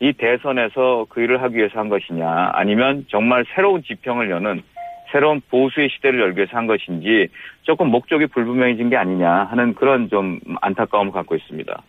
이 0.00 0.12
대선에서 0.12 1.06
그 1.08 1.20
일을 1.20 1.42
하기 1.42 1.56
위해서 1.56 1.78
한 1.78 1.88
것이냐 1.88 2.50
아니면 2.54 3.06
정말 3.08 3.44
새로운 3.54 3.82
지평을 3.82 4.30
여는 4.30 4.62
새로운 5.12 5.40
보수의 5.50 5.90
시대를 5.94 6.20
열기 6.20 6.38
위해서 6.38 6.56
한 6.56 6.66
것인지 6.66 7.28
조금 7.62 7.88
목적이 7.88 8.26
불분명해진 8.28 8.90
게 8.90 8.96
아니냐 8.96 9.44
하는 9.50 9.74
그런 9.74 10.08
좀 10.08 10.40
안타까움을 10.60 11.12
갖고 11.12 11.36
있습니다. 11.36 11.82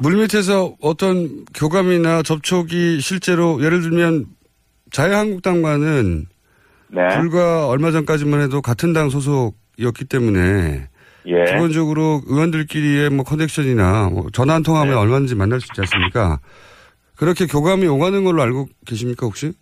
물밑에서 0.00 0.76
어떤 0.80 1.44
교감이나 1.54 2.22
접촉이 2.22 3.00
실제로 3.00 3.62
예를 3.62 3.80
들면 3.80 4.26
자유한국당과는 4.92 6.26
네. 6.88 7.08
불과 7.16 7.66
얼마 7.68 7.90
전까지만 7.90 8.42
해도 8.42 8.62
같은 8.62 8.92
당 8.92 9.10
소속이었기 9.10 10.04
때문에 10.08 10.88
예. 11.26 11.44
기본적으로 11.44 12.20
의원들끼리의 12.26 13.10
뭐 13.10 13.24
커넥션이나 13.24 14.10
뭐 14.10 14.26
전화 14.32 14.54
한 14.54 14.62
통하면 14.62 14.94
네. 14.94 15.00
얼마든지 15.00 15.34
만날 15.34 15.60
수 15.60 15.66
있지 15.72 15.80
않습니까? 15.80 16.38
그렇게 17.16 17.46
교감이 17.46 17.86
오가는 17.86 18.22
걸로 18.24 18.42
알고 18.42 18.68
계십니까 18.86 19.26
혹시? 19.26 19.52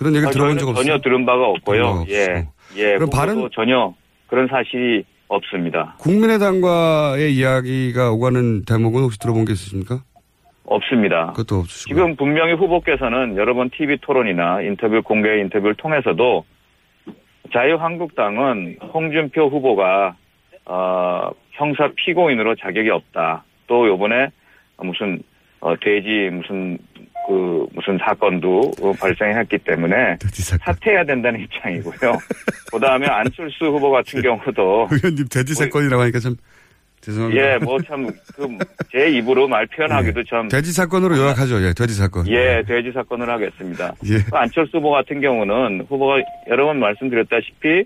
그런 0.00 0.14
얘기 0.16 0.26
아, 0.26 0.30
들어본 0.30 0.56
적 0.56 0.68
없어요? 0.70 0.82
전혀 0.82 0.98
들은 1.02 1.26
바가 1.26 1.46
없고요. 1.46 2.06
예. 2.08 2.48
예. 2.76 2.94
그럼 2.94 3.10
바른- 3.10 3.50
전혀 3.52 3.92
그런 4.28 4.48
사실이 4.48 5.04
없습니다. 5.28 5.94
국민의당과의 5.98 7.34
이야기가 7.34 8.10
오가는 8.12 8.64
대목은 8.64 9.02
혹시 9.02 9.18
들어본 9.18 9.44
게 9.44 9.52
있으십니까? 9.52 10.02
없습니다. 10.64 11.32
그것도 11.32 11.60
없으시고. 11.60 11.88
지금 11.94 12.16
분명히 12.16 12.54
후보께서는 12.54 13.36
여러 13.36 13.52
번 13.52 13.68
TV 13.68 13.98
토론이나 14.00 14.62
인터뷰 14.62 15.02
공개 15.02 15.38
인터뷰를 15.40 15.74
통해서도 15.74 16.44
자유한국당은 17.52 18.76
홍준표 18.94 19.48
후보가 19.48 20.16
어, 20.64 21.30
형사 21.52 21.90
피고인으로 21.94 22.54
자격이 22.56 22.88
없다. 22.88 23.44
또 23.66 23.86
요번에 23.86 24.28
무슨 24.78 25.22
어, 25.60 25.74
돼지 25.78 26.30
무슨 26.32 26.78
그 27.26 27.66
무슨 27.74 27.98
사건도 27.98 28.72
어, 28.82 28.92
발생했기 28.98 29.58
때문에 29.58 30.18
사퇴해야 30.32 31.04
된다는 31.04 31.40
입장이고요. 31.40 32.16
그다음에 32.72 33.06
안철수 33.06 33.66
후보 33.66 33.90
같은 33.90 34.22
경우도 34.22 34.88
의원님 34.90 35.28
돼지 35.28 35.54
사건이라고 35.54 36.02
하니까 36.02 36.18
참 36.18 36.36
죄송합니다. 37.00 37.54
예, 37.54 37.58
뭐 37.58 37.78
참 37.86 38.06
그제 38.36 39.08
입으로 39.10 39.48
말 39.48 39.66
표현하기도 39.66 40.24
참 40.24 40.48
돼지 40.48 40.72
사건으로 40.72 41.16
요약하죠. 41.16 41.62
예, 41.62 41.72
돼지 41.72 41.94
사건. 41.94 42.26
예, 42.28 42.62
돼지 42.66 42.92
사건을 42.92 43.28
하겠습니다. 43.30 43.94
예. 44.06 44.18
그 44.30 44.36
안철수 44.36 44.76
후보 44.78 44.90
같은 44.90 45.20
경우는 45.20 45.86
후보가 45.88 46.16
여러 46.48 46.66
번 46.66 46.78
말씀드렸다시피 46.78 47.84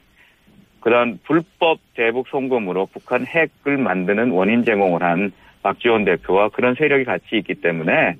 그러한 0.80 1.18
불법 1.26 1.78
대북 1.94 2.26
송금으로 2.28 2.86
북한 2.92 3.24
핵을 3.26 3.78
만드는 3.78 4.30
원인 4.30 4.64
제공을 4.64 5.02
한 5.02 5.32
박지원 5.62 6.04
대표와 6.04 6.50
그런 6.50 6.74
세력이 6.74 7.04
같이 7.04 7.24
있기 7.38 7.54
때문에 7.54 7.92
그 8.12 8.18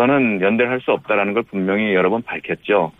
거는 0.00 0.40
연대를 0.40 0.70
할 0.70 0.80
수 0.80 0.92
없다라는 0.92 1.34
걸 1.34 1.42
분명히 1.42 1.92
여러 1.92 2.08
번 2.08 2.22
밝혔죠. 2.22 2.92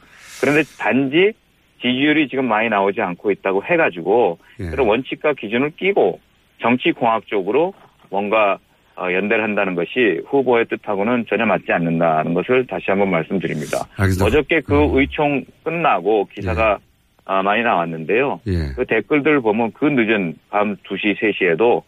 그런데 0.42 0.62
단지 0.78 1.32
지지율이 1.80 2.28
지금 2.28 2.46
많이 2.46 2.68
나오지 2.68 3.00
않고 3.00 3.30
있다고 3.30 3.64
해가지고 3.64 4.38
그런 4.70 4.86
원칙과 4.86 5.32
기준을 5.32 5.70
끼고 5.76 6.20
정치 6.60 6.92
공학적으로 6.92 7.72
뭔가 8.10 8.58
어, 8.96 9.10
연대를 9.10 9.42
한다는 9.42 9.74
것이 9.76 10.20
후보의 10.26 10.66
뜻하고는 10.66 11.24
전혀 11.26 11.46
맞지 11.46 11.72
않는다는 11.72 12.34
것을 12.34 12.66
다시 12.66 12.90
한번 12.90 13.10
말씀드립니다. 13.10 13.86
알겠습니다. 13.96 14.26
어저께 14.26 14.60
그 14.60 14.90
의총 14.92 15.42
끝나고 15.64 16.28
기사가 16.34 16.78
아, 17.24 17.42
많이 17.42 17.62
나왔는데요. 17.62 18.40
예. 18.46 18.74
그 18.76 18.84
댓글들 18.84 19.40
보면 19.40 19.72
그 19.72 19.86
늦은 19.86 20.34
밤 20.50 20.76
2시, 20.76 21.16
3시에도 21.18 21.82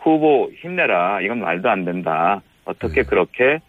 후보 0.00 0.50
힘내라. 0.60 1.20
이건 1.20 1.38
말도 1.40 1.70
안 1.70 1.84
된다. 1.84 2.42
어떻게 2.64 3.02
그렇게 3.04 3.60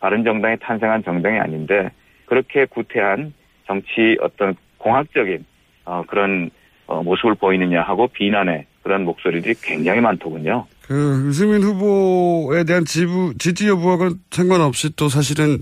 바른정당이 0.00 0.56
탄생한 0.60 1.04
정당이 1.04 1.38
아닌데 1.38 1.90
그렇게 2.26 2.64
구태한 2.66 3.32
정치 3.66 4.16
어떤 4.20 4.54
공학적인 4.78 5.44
어, 5.84 6.02
그런 6.06 6.50
어, 6.86 7.02
모습을 7.02 7.34
보이느냐 7.36 7.82
하고 7.82 8.08
비난의 8.08 8.66
그런 8.82 9.04
목소리들이 9.04 9.54
굉장히 9.62 10.00
많더군요. 10.00 10.66
그 10.86 11.24
유승민 11.28 11.62
후보에 11.62 12.64
대한 12.64 12.84
지부, 12.84 13.32
지지 13.38 13.68
여부와는 13.68 14.14
상관없이 14.30 14.94
또 14.96 15.08
사실은 15.08 15.58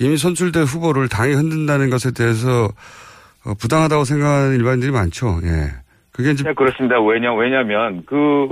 이미 0.00 0.16
선출된 0.16 0.64
후보를 0.64 1.08
당이 1.08 1.34
흔든다는 1.34 1.90
것에 1.90 2.10
대해서 2.12 2.68
어, 3.46 3.54
부당하다고 3.60 4.04
생각하는 4.04 4.56
일반인들이 4.56 4.90
많죠. 4.90 5.38
예. 5.44 5.68
그게 6.10 6.30
이제 6.30 6.44
네, 6.44 6.54
그렇습니다. 6.54 7.00
왜냐, 7.00 7.34
왜냐면, 7.34 8.04
그, 8.06 8.48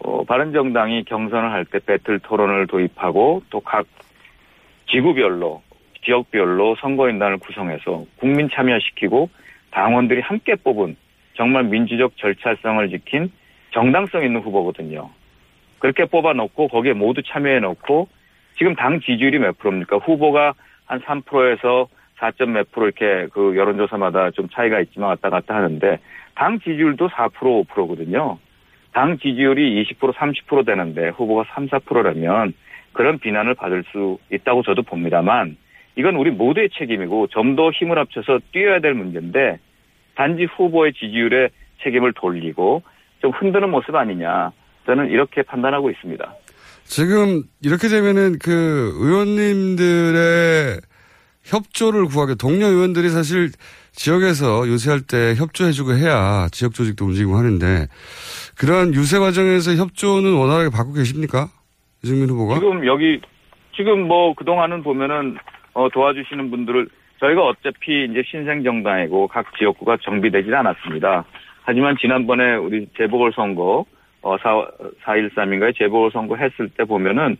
어, 0.00 0.24
바른정당이 0.24 1.04
경선을 1.04 1.50
할 1.52 1.64
때 1.64 1.78
배틀 1.78 2.18
토론을 2.20 2.66
도입하고 2.66 3.42
또 3.50 3.60
각 3.60 3.86
지구별로, 4.90 5.62
지역별로 6.04 6.76
선거인단을 6.76 7.38
구성해서 7.38 8.04
국민 8.16 8.48
참여시키고 8.50 9.28
당원들이 9.70 10.20
함께 10.20 10.54
뽑은 10.54 10.96
정말 11.34 11.64
민주적 11.64 12.16
절차성을 12.16 12.88
지킨 12.90 13.30
정당성 13.70 14.24
있는 14.24 14.40
후보거든요. 14.40 15.10
그렇게 15.78 16.04
뽑아놓고 16.06 16.68
거기에 16.68 16.94
모두 16.94 17.22
참여해놓고 17.22 18.08
지금 18.56 18.74
당 18.74 19.00
지지율이 19.00 19.38
몇 19.38 19.58
프로입니까? 19.58 19.98
후보가 19.98 20.54
한 20.86 21.00
3%에서 21.00 21.88
4점 22.18 22.50
몇 22.50 22.72
프로 22.72 22.86
이렇게 22.86 23.28
그 23.32 23.56
여론조사마다 23.56 24.32
좀 24.32 24.48
차이가 24.48 24.80
있지만 24.80 25.10
왔다 25.10 25.30
갔다 25.30 25.54
하는데 25.54 25.98
당 26.34 26.58
지지율도 26.58 27.08
4% 27.08 27.32
5%거든요. 27.66 28.38
당 28.92 29.18
지지율이 29.18 29.84
20% 29.84 30.12
30% 30.14 30.66
되는데 30.66 31.10
후보가 31.10 31.44
3, 31.50 31.68
4%라면 31.68 32.54
그런 32.98 33.20
비난을 33.20 33.54
받을 33.54 33.84
수 33.92 34.18
있다고 34.32 34.64
저도 34.64 34.82
봅니다만 34.82 35.56
이건 35.94 36.16
우리 36.16 36.32
모두의 36.32 36.68
책임이고 36.76 37.28
좀 37.28 37.54
더 37.54 37.70
힘을 37.70 37.96
합쳐서 37.96 38.40
뛰어야 38.50 38.80
될 38.80 38.92
문제인데 38.94 39.60
단지 40.16 40.46
후보의 40.56 40.94
지지율에 40.94 41.50
책임을 41.84 42.12
돌리고 42.14 42.82
좀 43.22 43.30
흔드는 43.30 43.70
모습 43.70 43.94
아니냐 43.94 44.50
저는 44.86 45.10
이렇게 45.10 45.42
판단하고 45.42 45.90
있습니다. 45.90 46.34
지금 46.86 47.44
이렇게 47.62 47.86
되면은 47.86 48.40
그 48.40 48.92
의원님들의 48.96 50.80
협조를 51.44 52.06
구하게 52.06 52.34
동료 52.34 52.66
의원들이 52.66 53.10
사실 53.10 53.50
지역에서 53.92 54.66
유세할 54.66 55.02
때 55.02 55.36
협조해주고 55.36 55.92
해야 55.92 56.48
지역 56.50 56.74
조직도 56.74 57.04
움직이고 57.04 57.36
하는데 57.36 57.86
그러한 58.56 58.92
유세 58.94 59.20
과정에서 59.20 59.76
협조는 59.76 60.34
원활하게 60.34 60.70
받고 60.70 60.94
계십니까? 60.94 61.48
이승민 62.02 62.28
후보가? 62.30 62.54
지금 62.54 62.86
여기 62.86 63.20
지금 63.74 64.06
뭐 64.06 64.34
그동안은 64.34 64.82
보면은 64.82 65.36
어, 65.74 65.88
도와주시는 65.88 66.50
분들을 66.50 66.88
저희가 67.20 67.44
어차피 67.44 68.04
이제 68.04 68.22
신생 68.26 68.62
정당이고 68.62 69.28
각 69.28 69.56
지역구가 69.56 69.98
정비되질 70.02 70.54
않았습니다. 70.54 71.24
하지만 71.62 71.96
지난번에 72.00 72.54
우리 72.54 72.88
재보궐선거 72.96 73.84
어, 74.22 74.36
4, 74.38 74.66
4.13인가에 75.04 75.76
재보궐선거 75.76 76.36
했을 76.36 76.68
때 76.70 76.84
보면은 76.84 77.36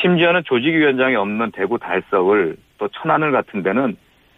심지어는 0.00 0.42
조직위원장이 0.44 1.16
없는 1.16 1.50
대구 1.52 1.78
달석을 1.78 2.56
또 2.78 2.88
천안을 2.88 3.32
같은 3.32 3.62
데는 3.62 3.96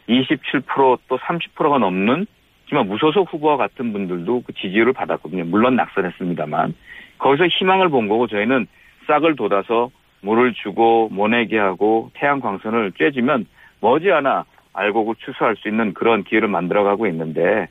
27%또 0.08 1.18
30%가 1.18 1.78
넘는 1.78 2.26
하지만 2.64 2.86
무소속 2.86 3.32
후보와 3.32 3.56
같은 3.56 3.92
분들도 3.92 4.42
그 4.46 4.52
지지율을 4.52 4.92
받았거든요. 4.92 5.44
물론 5.44 5.76
낙선했습니다만 5.76 6.74
거기서 7.18 7.46
희망을 7.48 7.88
본 7.88 8.08
거고 8.08 8.26
저희는 8.28 8.66
싹을 9.10 9.34
돋아서 9.34 9.90
물을 10.22 10.54
주고 10.54 11.08
모내게 11.10 11.58
하고 11.58 12.10
태양 12.14 12.38
광선을 12.38 12.92
쬐주면 12.92 13.46
머지않아 13.80 14.44
알곡을 14.72 15.16
추수할 15.18 15.56
수 15.56 15.68
있는 15.68 15.94
그런 15.94 16.22
기회를 16.22 16.46
만들어가고 16.46 17.08
있는데 17.08 17.66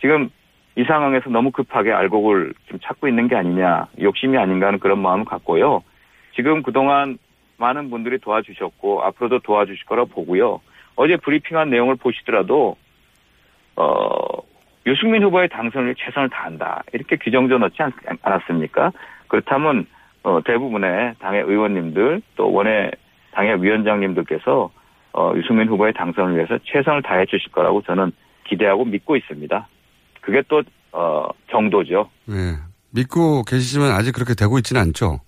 지금 0.00 0.30
이 0.76 0.82
상황에서 0.84 1.30
너무 1.30 1.52
급하게 1.52 1.92
알곡을 1.92 2.54
좀 2.66 2.80
찾고 2.82 3.06
있는 3.06 3.28
게 3.28 3.36
아니냐 3.36 3.86
욕심이 4.00 4.36
아닌가 4.36 4.66
하는 4.66 4.80
그런 4.80 4.98
마음을 4.98 5.24
갖고요. 5.26 5.82
지금 6.34 6.62
그동안 6.62 7.18
많은 7.58 7.90
분들이 7.90 8.18
도와주셨고 8.18 9.04
앞으로도 9.04 9.40
도와주실 9.40 9.86
거라 9.86 10.06
보고요. 10.06 10.60
어제 10.96 11.16
브리핑한 11.16 11.70
내용을 11.70 11.96
보시더라도 11.96 12.76
어 13.76 14.16
유승민 14.86 15.22
후보의 15.22 15.50
당선을 15.50 15.94
최선을 15.96 16.30
다한다 16.30 16.82
이렇게 16.92 17.16
규정져 17.16 17.58
넣지 17.58 17.80
않, 17.82 17.92
않았습니까? 18.22 18.90
그렇다면 19.28 19.86
어, 20.22 20.40
대부분의 20.44 21.14
당의 21.18 21.42
의원님들 21.42 22.22
또 22.36 22.52
원외 22.52 22.90
당의 23.32 23.62
위원장님들께서 23.62 24.70
어, 25.12 25.32
유승민 25.36 25.68
후보의 25.68 25.92
당선을 25.94 26.36
위해서 26.36 26.58
최선을 26.64 27.02
다해 27.02 27.26
주실 27.26 27.50
거라고 27.52 27.82
저는 27.82 28.12
기대하고 28.48 28.84
믿고 28.84 29.16
있습니다. 29.16 29.68
그게 30.20 30.42
또 30.48 30.62
어, 30.92 31.28
정도죠. 31.50 32.10
네. 32.26 32.34
믿고 32.90 33.44
계시지만 33.44 33.92
아직 33.92 34.12
그렇게 34.12 34.34
되고 34.34 34.58
있지는 34.58 34.82
않죠. 34.82 35.20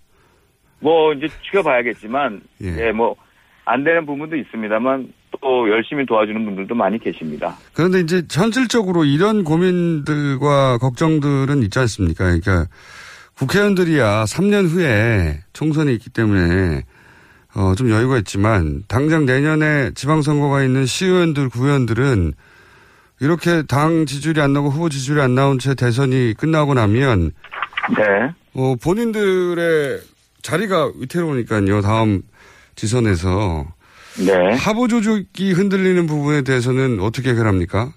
뭐 0.80 1.12
이제 1.12 1.28
지켜봐야겠지만 1.45 2.40
예, 2.62 2.90
뭐안 2.90 3.84
되는 3.84 4.05
부분도 4.05 4.36
있습니다만 4.36 5.12
또 5.40 5.70
열심히 5.70 6.05
도와주는 6.05 6.45
분들도 6.45 6.74
많이 6.74 6.99
계십니다. 6.99 7.57
그런데 7.72 8.01
이제 8.01 8.22
현실적으로 8.30 9.05
이런 9.05 9.45
고민들과 9.45 10.78
걱정들은 10.78 11.62
있지 11.62 11.78
않습니까? 11.78 12.24
그러니까 12.24 12.66
국회의원들이야 13.43 14.24
3년 14.24 14.68
후에 14.68 15.40
총선이 15.53 15.93
있기 15.95 16.11
때문에 16.11 16.84
어, 17.55 17.74
좀 17.76 17.90
여유가 17.90 18.16
있지만 18.18 18.84
당장 18.86 19.26
내년에 19.26 19.90
지방선거가 19.95 20.62
있는 20.62 20.86
시의원들, 20.86 21.49
구의원들은 21.49 22.34
이렇게 23.20 23.62
당 23.62 24.07
지지율이 24.07 24.40
안 24.40 24.53
나고 24.53 24.68
후보 24.68 24.88
지지율이 24.88 25.20
안 25.20 25.34
나온 25.34 25.59
채 25.59 25.74
대선이 25.74 26.34
끝나고 26.38 26.74
나면 26.74 27.32
네. 27.97 28.32
어, 28.55 28.76
본인들의 28.80 30.01
자리가 30.43 30.93
위태로우니까요. 30.97 31.80
다음 31.82 32.22
지선에서 32.76 33.66
네. 34.24 34.57
하보 34.57 34.86
조직이 34.86 35.53
흔들리는 35.53 36.07
부분에 36.07 36.43
대해서는 36.43 37.01
어떻게 37.01 37.30
해결합니까? 37.30 37.93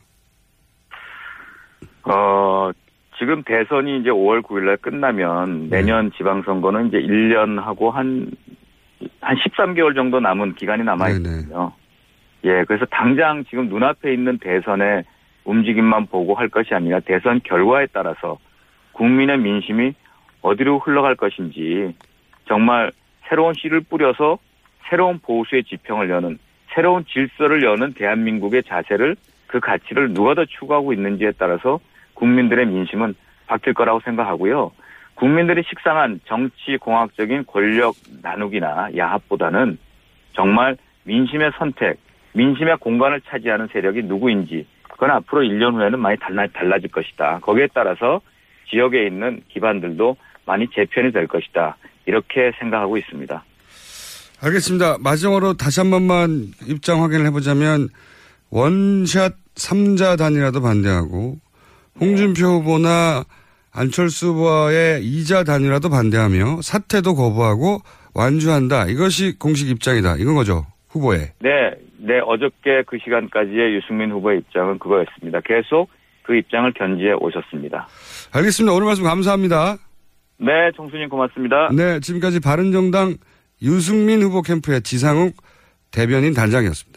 어, 2.03 2.71
지금 3.17 3.43
대선이 3.43 3.99
이제 3.99 4.09
5월 4.09 4.41
9일날 4.41 4.81
끝나면 4.81 5.69
내년 5.69 6.11
지방선거는 6.11 6.87
이제 6.87 6.97
1년 6.97 7.61
하고 7.61 7.91
한, 7.91 8.31
한 9.21 9.35
13개월 9.37 9.95
정도 9.95 10.19
남은 10.19 10.55
기간이 10.55 10.83
남아있거든요. 10.83 11.71
예, 12.45 12.63
그래서 12.67 12.85
당장 12.85 13.43
지금 13.45 13.69
눈앞에 13.69 14.13
있는 14.13 14.37
대선의 14.37 15.03
움직임만 15.45 16.07
보고 16.07 16.35
할 16.35 16.49
것이 16.49 16.73
아니라 16.73 16.99
대선 16.99 17.39
결과에 17.43 17.87
따라서 17.91 18.37
국민의 18.93 19.37
민심이 19.39 19.93
어디로 20.41 20.79
흘러갈 20.79 21.15
것인지 21.15 21.95
정말 22.47 22.91
새로운 23.27 23.53
씨를 23.53 23.81
뿌려서 23.81 24.37
새로운 24.89 25.19
보수의 25.19 25.63
지평을 25.63 26.09
여는 26.09 26.37
새로운 26.73 27.05
질서를 27.05 27.63
여는 27.63 27.93
대한민국의 27.93 28.63
자세를 28.63 29.15
그 29.47 29.59
가치를 29.59 30.13
누가 30.13 30.35
더 30.35 30.45
추구하고 30.45 30.93
있는지에 30.93 31.33
따라서 31.37 31.79
국민들의 32.15 32.65
민심은 32.65 33.13
바뀔 33.47 33.73
거라고 33.73 34.01
생각하고요. 34.03 34.71
국민들이 35.13 35.63
식상한 35.67 36.19
정치 36.25 36.77
공학적인 36.77 37.45
권력 37.45 37.95
나누기나 38.21 38.89
야합보다는 38.97 39.77
정말 40.33 40.77
민심의 41.03 41.51
선택, 41.57 41.97
민심의 42.33 42.77
공간을 42.79 43.21
차지하는 43.21 43.69
세력이 43.71 44.03
누구인지 44.03 44.67
그건 44.83 45.11
앞으로 45.11 45.41
1년 45.41 45.75
후에는 45.75 45.99
많이 45.99 46.17
달라, 46.17 46.47
달라질 46.47 46.89
것이다. 46.89 47.39
거기에 47.41 47.67
따라서 47.73 48.21
지역에 48.69 49.05
있는 49.05 49.41
기반들도 49.49 50.17
많이 50.45 50.67
재편이 50.69 51.11
될 51.11 51.27
것이다. 51.27 51.77
이렇게 52.05 52.51
생각하고 52.59 52.97
있습니다. 52.97 53.43
알겠습니다. 54.41 54.97
마지막으로 54.99 55.53
다시 55.53 55.79
한 55.79 55.89
번만 55.89 56.51
입장 56.67 57.01
확인을 57.03 57.25
해보자면 57.27 57.89
원샷 58.49 59.33
3자 59.55 60.17
단이라도 60.17 60.61
반대하고 60.61 61.37
홍준표 61.99 62.45
후보나 62.45 63.23
안철수 63.71 64.27
후보의 64.27 65.03
2자 65.03 65.45
단이라도 65.45 65.89
반대하며 65.89 66.61
사퇴도 66.61 67.15
거부하고 67.15 67.79
완주한다. 68.13 68.85
이것이 68.85 69.37
공식 69.37 69.69
입장이다. 69.69 70.15
이건 70.17 70.35
거죠. 70.35 70.65
후보의. 70.89 71.31
네, 71.39 71.71
네 71.97 72.19
어저께 72.25 72.83
그 72.87 72.97
시간까지의 73.03 73.75
유승민 73.75 74.11
후보의 74.11 74.39
입장은 74.39 74.79
그거였습니다. 74.79 75.41
계속 75.41 75.89
그 76.23 76.35
입장을 76.35 76.71
견지해 76.73 77.13
오셨습니다. 77.19 77.87
알겠습니다. 78.33 78.73
오늘 78.73 78.85
말씀 78.85 79.03
감사합니다. 79.03 79.77
네, 80.37 80.71
청수님 80.75 81.09
고맙습니다. 81.09 81.69
네, 81.75 81.99
지금까지 81.99 82.39
바른정당 82.39 83.15
유승민 83.61 84.21
후보 84.21 84.41
캠프의 84.41 84.81
지상욱 84.81 85.35
대변인 85.91 86.33
단장이었습니다. 86.33 86.94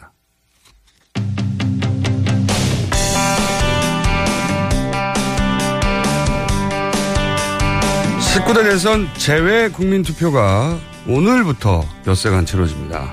19대 8.29 8.63
대선 8.63 9.09
재외 9.17 9.69
국민 9.69 10.03
투표가 10.03 10.77
오늘부터 11.07 11.83
엿새간 12.05 12.45
치러집니다. 12.45 13.11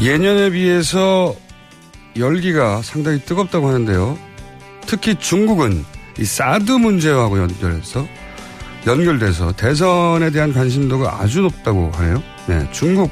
예년에 0.00 0.50
비해서 0.50 1.34
열기가 2.16 2.82
상당히 2.82 3.18
뜨겁다고 3.18 3.66
하는데요. 3.66 4.16
특히 4.86 5.16
중국은 5.16 5.84
이 6.20 6.24
사드 6.24 6.70
문제하고 6.70 7.40
연결해서 7.40 8.06
연결돼서 8.86 9.50
대선에 9.50 10.30
대한 10.30 10.52
관심도가 10.52 11.20
아주 11.20 11.40
높다고 11.40 11.90
하네요. 11.94 12.22
네, 12.46 12.68
중국 12.70 13.10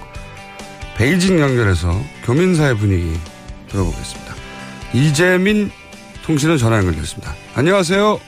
베이징 0.96 1.40
연결해서 1.40 1.92
교민사회 2.24 2.74
분위기 2.74 3.18
들어보겠습니다. 3.68 4.34
이재민 4.94 5.72
통신은 6.24 6.56
전화 6.56 6.76
연결됐습니다. 6.76 7.34
안녕하세요. 7.56 8.20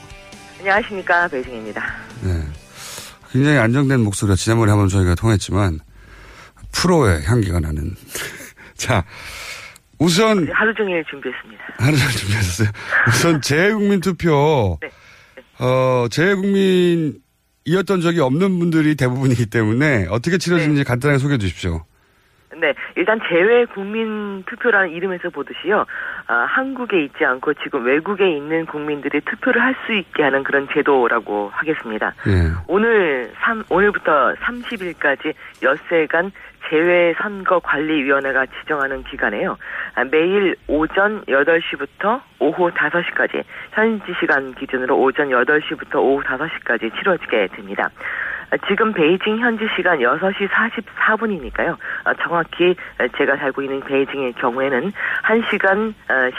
안녕하십니까 0.59 1.29
베이징입니다. 1.29 2.04
네, 2.25 2.41
굉장히 3.31 3.57
안정된 3.59 4.01
목소리가 4.01 4.35
지난번에 4.35 4.71
한번 4.71 4.89
저희가 4.89 5.13
통했지만 5.15 5.79
프로의 6.71 7.23
향기가 7.23 7.59
나는. 7.59 7.95
자, 8.75 9.05
우선 9.99 10.49
하루 10.51 10.73
종일 10.73 11.03
준비했습니다. 11.09 11.63
하루 11.77 11.95
종일 11.95 12.11
준비했어요. 12.15 12.67
우선 13.07 13.41
재국민 13.41 14.01
투표. 14.01 14.79
네. 14.83 14.89
어, 15.59 16.07
재국민이었던 16.09 18.01
적이 18.01 18.19
없는 18.21 18.59
분들이 18.59 18.95
대부분이기 18.95 19.45
때문에 19.45 20.07
어떻게 20.09 20.37
치러지는지 20.37 20.83
간단하게 20.83 21.19
소개해 21.19 21.37
주십시오. 21.37 21.85
네, 22.57 22.73
일단 22.95 23.19
재외 23.29 23.65
국민 23.65 24.43
투표라는 24.43 24.89
이름에서 24.91 25.29
보듯이요, 25.29 25.85
아, 26.27 26.33
한국에 26.49 27.03
있지 27.03 27.23
않고 27.23 27.53
지금 27.55 27.85
외국에 27.85 28.29
있는 28.29 28.65
국민들이 28.65 29.21
투표를 29.21 29.61
할 29.61 29.75
수 29.85 29.93
있게 29.93 30.23
하는 30.23 30.43
그런 30.43 30.67
제도라고 30.73 31.49
하겠습니다. 31.53 32.13
예. 32.27 32.51
오늘 32.67 33.31
3, 33.41 33.63
오늘부터 33.69 34.33
30일까지 34.35 35.33
엿새간 35.61 36.31
재외선거관리위원회가 36.69 38.45
지정하는 38.47 39.03
기간에요. 39.03 39.57
아, 39.95 40.03
매일 40.05 40.55
오전 40.67 41.23
8시부터 41.25 42.21
오후 42.39 42.71
5시까지, 42.71 43.43
현지 43.71 44.13
시간 44.19 44.53
기준으로 44.55 44.97
오전 44.97 45.29
8시부터 45.29 45.97
오후 45.97 46.23
5시까지 46.23 46.97
치러지게 46.97 47.49
됩니다. 47.53 47.89
아, 48.55 48.67
지금 48.67 48.93
베이징 48.93 49.39
현지 49.39 49.67
시간 49.75 49.99
6시 49.99 50.47
44분이니까요. 50.47 51.77
아, 52.05 52.13
정확히 52.15 52.75
제가 53.17 53.35
살고 53.37 53.61
있는 53.61 53.81
베이징의 53.81 54.33
경우에는 54.33 54.93
1시간 55.23 55.93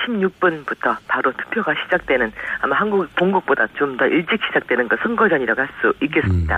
16분부터 0.07 0.97
바로 1.09 1.33
투표가 1.33 1.75
시작되는 1.85 2.33
아마 2.63 2.77
한국 2.77 3.07
본국보다 3.17 3.67
좀 3.75 3.97
더 3.97 4.07
일찍 4.07 4.41
시작되는 4.47 4.89
그 4.89 4.97
선거전이라고 5.03 5.61
할 5.61 5.69
수 5.81 5.93
있겠습니다. 6.01 6.57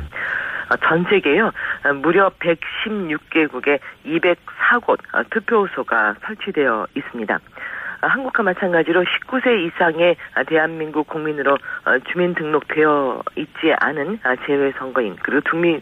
어, 0.70 0.76
전 0.86 1.04
세계요 1.08 1.46
어, 1.84 1.92
무려 1.94 2.30
116개국에 2.30 3.78
204곳 4.04 4.98
어, 5.12 5.22
투표소가 5.30 6.14
설치되어 6.24 6.86
있습니다. 6.94 7.38
한국과 8.00 8.42
마찬가지로 8.42 9.04
19세 9.04 9.66
이상의 9.66 10.16
대한민국 10.46 11.08
국민으로 11.08 11.58
주민등록되어 12.12 13.22
있지 13.36 13.72
않은 13.80 14.20
재외선거인 14.46 15.16
그리고 15.22 15.40
주민, 15.48 15.80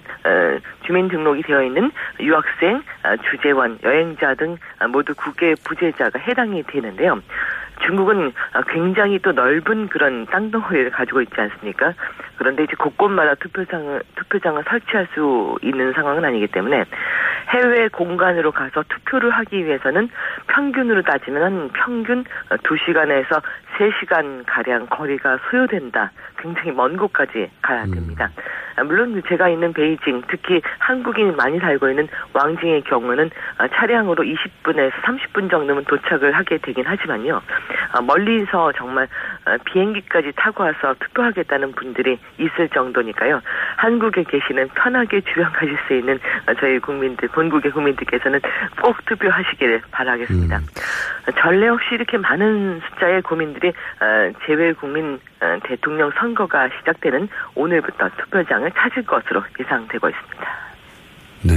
주민등록이 0.87 1.43
되어 1.43 1.62
있는 1.62 1.91
유학생, 2.21 2.83
주재원, 3.31 3.79
여행자 3.83 4.35
등 4.35 4.57
모두 4.91 5.14
국외 5.14 5.55
부재자가 5.64 6.19
해당이 6.19 6.62
되는데요. 6.64 7.21
중국은 7.85 8.29
어, 8.55 8.61
굉장히 8.68 9.18
또 9.18 9.33
넓은 9.33 9.89
그런 9.89 10.27
땅덩어리를 10.27 10.91
가지고 10.91 11.20
있지 11.20 11.35
않습니까? 11.41 11.93
그런데 12.37 12.64
이제 12.64 12.74
곳곳마다 12.79 13.35
투표장을 13.37 14.03
투표장을 14.16 14.62
설치할 14.68 15.09
수 15.14 15.57
있는 15.62 15.93
상황은 15.93 16.24
아니기 16.24 16.47
때문에 16.49 16.85
해외 17.49 17.89
공간으로 17.89 18.51
가서 18.53 18.83
투표를 18.89 19.31
하기 19.31 19.64
위해서는 19.64 20.09
평균으로 20.49 21.03
따지면 21.03 21.70
평균 21.74 22.24
2시간에서 22.51 23.43
3시간 23.77 24.45
가량 24.47 24.87
거리가 24.87 25.39
소요된다. 25.51 26.11
굉장히 26.39 26.72
먼 26.72 26.97
곳까지 26.97 27.51
가야 27.62 27.85
됩니다. 27.85 28.31
아, 28.77 28.85
물론 28.85 29.22
제가 29.27 29.49
있는 29.49 29.72
베이징, 29.72 30.22
특히 30.29 30.61
한국인이 30.79 31.33
많이 31.33 31.59
살고 31.59 31.89
있는 31.89 32.09
왕징의 32.33 32.83
경우는 32.83 33.31
아, 33.59 33.68
차량으로 33.68 34.22
20분에서 34.22 34.93
30분 35.03 35.51
정도면 35.51 35.85
도착을 35.85 36.33
하게 36.33 36.59
되긴 36.59 36.87
하지만요. 36.87 37.41
아, 37.93 38.01
멀리서 38.03 38.72
정말 38.77 39.09
비행기까지 39.64 40.33
타고 40.37 40.64
와서 40.64 40.95
투표하겠다는 41.01 41.72
분들이 41.72 42.18
있을 42.39 42.68
정도니까요. 42.68 43.41
한국에 43.77 44.24
계시는 44.24 44.68
편하게 44.74 45.20
주변 45.22 45.51
가실 45.53 45.77
수 45.87 45.95
있는 45.95 46.18
저희 46.61 46.79
국민들, 46.79 47.29
본국의 47.29 47.70
국민들께서는 47.72 48.41
꼭 48.83 48.97
투표하시기를 49.07 49.83
바라겠습니다. 49.91 50.59
음. 50.59 50.66
전례 51.41 51.68
없이 51.68 51.87
이렇게 51.93 52.18
많은 52.18 52.81
숫자의 52.89 53.22
국민들이 53.22 53.66
재외 54.47 54.73
국민 54.73 55.19
대통령 55.69 56.11
선거가 56.19 56.69
시작되는 56.79 57.29
오늘부터 57.55 58.09
투표장을 58.19 58.71
찾을 58.73 59.05
것으로 59.05 59.43
예상되고 59.61 60.09
있습니다. 60.09 60.57
네. 61.43 61.55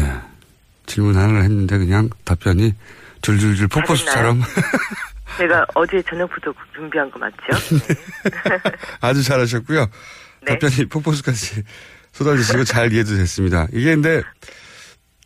질문 0.86 1.16
하나를 1.16 1.44
했는데 1.44 1.78
그냥 1.78 2.10
답변이 2.26 2.74
줄줄줄 3.22 3.68
폭포수처럼. 3.68 4.42
제가 5.38 5.66
어제 5.76 6.02
저녁부터 6.02 6.54
준비한 6.74 7.10
거 7.12 7.20
맞죠? 7.20 7.36
네. 7.48 7.96
아주 9.02 9.24
잘하셨고요. 9.24 9.86
네. 10.42 10.58
답변이 10.58 10.86
폭포수까지 10.90 11.64
쏟아지시고 12.12 12.64
잘 12.64 12.92
이해도 12.92 13.16
됐습니다. 13.16 13.68
이게 13.72 13.94
근데 13.94 14.24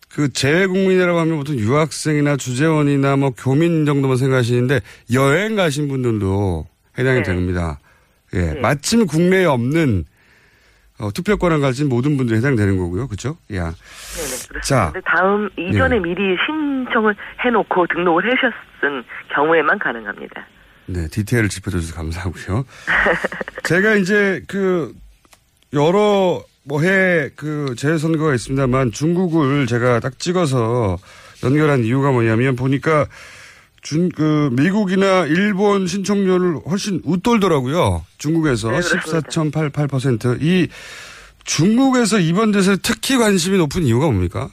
그 0.10 0.32
재외국민이라고 0.32 1.18
하면 1.20 1.38
보통 1.38 1.56
유학생이나 1.56 2.38
주재원이나 2.38 3.16
뭐 3.16 3.32
교민 3.32 3.86
정도만 3.86 4.18
생각하시는데 4.18 4.82
여행 5.14 5.56
가신 5.56 5.88
분들도 5.88 6.68
해당이 6.98 7.18
네. 7.18 7.24
됩니다. 7.24 7.80
예. 8.34 8.54
네. 8.54 8.60
마침 8.60 9.06
국내에 9.06 9.46
없는 9.46 10.06
어, 11.00 11.12
투표권을 11.12 11.60
가진 11.60 11.90
모든 11.90 12.18
분들이 12.18 12.38
해당되는 12.38 12.78
거고요. 12.78 13.08
그렇죠? 13.08 13.38
야. 13.54 13.64
네네. 13.64 13.76
그렇습니다. 14.50 14.62
자. 14.62 14.94
다음 15.06 15.50
이전에 15.58 15.96
네. 15.96 16.02
미리 16.02 16.38
신청을 16.46 17.16
해 17.44 17.50
놓고 17.50 17.88
등록을 17.88 18.24
하셨은 18.26 19.04
경우에만 19.34 19.80
가능합니다. 19.80 20.46
네, 20.86 21.08
디테일을 21.08 21.50
짚어줘서 21.50 21.96
감사하고요. 21.96 22.66
제가 23.64 23.96
이제 23.96 24.44
그 24.48 24.94
여러 25.74 26.44
뭐해그 26.66 27.76
재선거가 27.78 28.34
있습니다만 28.36 28.92
중국을 28.92 29.66
제가 29.66 30.00
딱 30.00 30.20
찍어서 30.20 30.98
연결한 31.44 31.84
이유가 31.84 32.12
뭐냐면 32.12 32.56
보니까 32.56 33.08
준, 33.84 34.10
그, 34.10 34.50
미국이나 34.54 35.26
일본 35.26 35.88
신청률을 35.88 36.62
훨씬 36.66 37.02
웃돌더라고요. 37.04 38.06
중국에서 38.18 38.72
네, 38.72 38.80
14.88%. 38.80 40.42
이 40.42 40.70
중국에서 41.44 42.20
이번 42.20 42.54
대선에 42.54 42.78
특히 42.82 43.18
관심이 43.18 43.58
높은 43.58 43.84
이유가 43.84 44.06
뭡니까? 44.06 44.50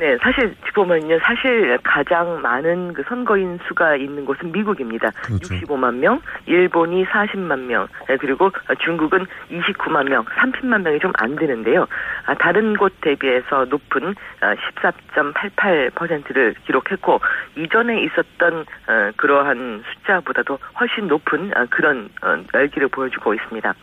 네, 0.00 0.16
사실 0.22 0.54
보면요, 0.74 1.18
사실 1.20 1.76
가장 1.82 2.40
많은 2.40 2.94
그 2.94 3.02
선거인 3.06 3.58
수가 3.68 3.96
있는 3.96 4.24
곳은 4.24 4.50
미국입니다. 4.50 5.10
그렇죠. 5.22 5.54
65만 5.54 5.96
명, 5.96 6.22
일본이 6.46 7.04
40만 7.04 7.66
명, 7.66 7.86
네, 8.08 8.16
그리고 8.16 8.50
중국은 8.82 9.26
29만 9.50 10.08
명, 10.08 10.24
30만 10.24 10.80
명이 10.82 10.98
좀 11.00 11.10
안 11.20 11.36
되는데요. 11.36 11.86
아, 12.26 12.34
다른 12.34 12.76
곳 12.76 12.92
대비해서 13.00 13.64
높은 13.66 14.14
14.88%를 14.40 16.54
아, 16.56 16.60
기록했고 16.66 17.20
이전에 17.56 18.02
있었던 18.04 18.60
어, 18.60 19.10
그러한 19.16 19.82
숫자보다도 19.92 20.58
훨씬 20.80 21.08
높은 21.08 21.52
아, 21.54 21.66
그런 21.66 22.08
어, 22.22 22.42
열기를 22.54 22.88
보여주고 22.88 23.34
있습니다. 23.34 23.74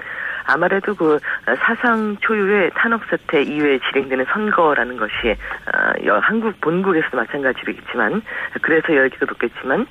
아무래도 0.48 0.95
그 0.95 1.20
사상 1.60 2.18
초유의 2.22 2.72
탄핵 2.76 3.02
사태 3.10 3.41
이후에 3.41 3.80
진행되는 3.91 4.26
선거라는 4.30 4.98
것이 4.98 5.32
어, 5.32 6.20
한국 6.22 6.60
본국에서도 6.62 7.16
마찬가지겠지만 7.16 8.22
그래서 8.62 8.95
열기도 8.95 9.26
높겠지만 9.26 9.86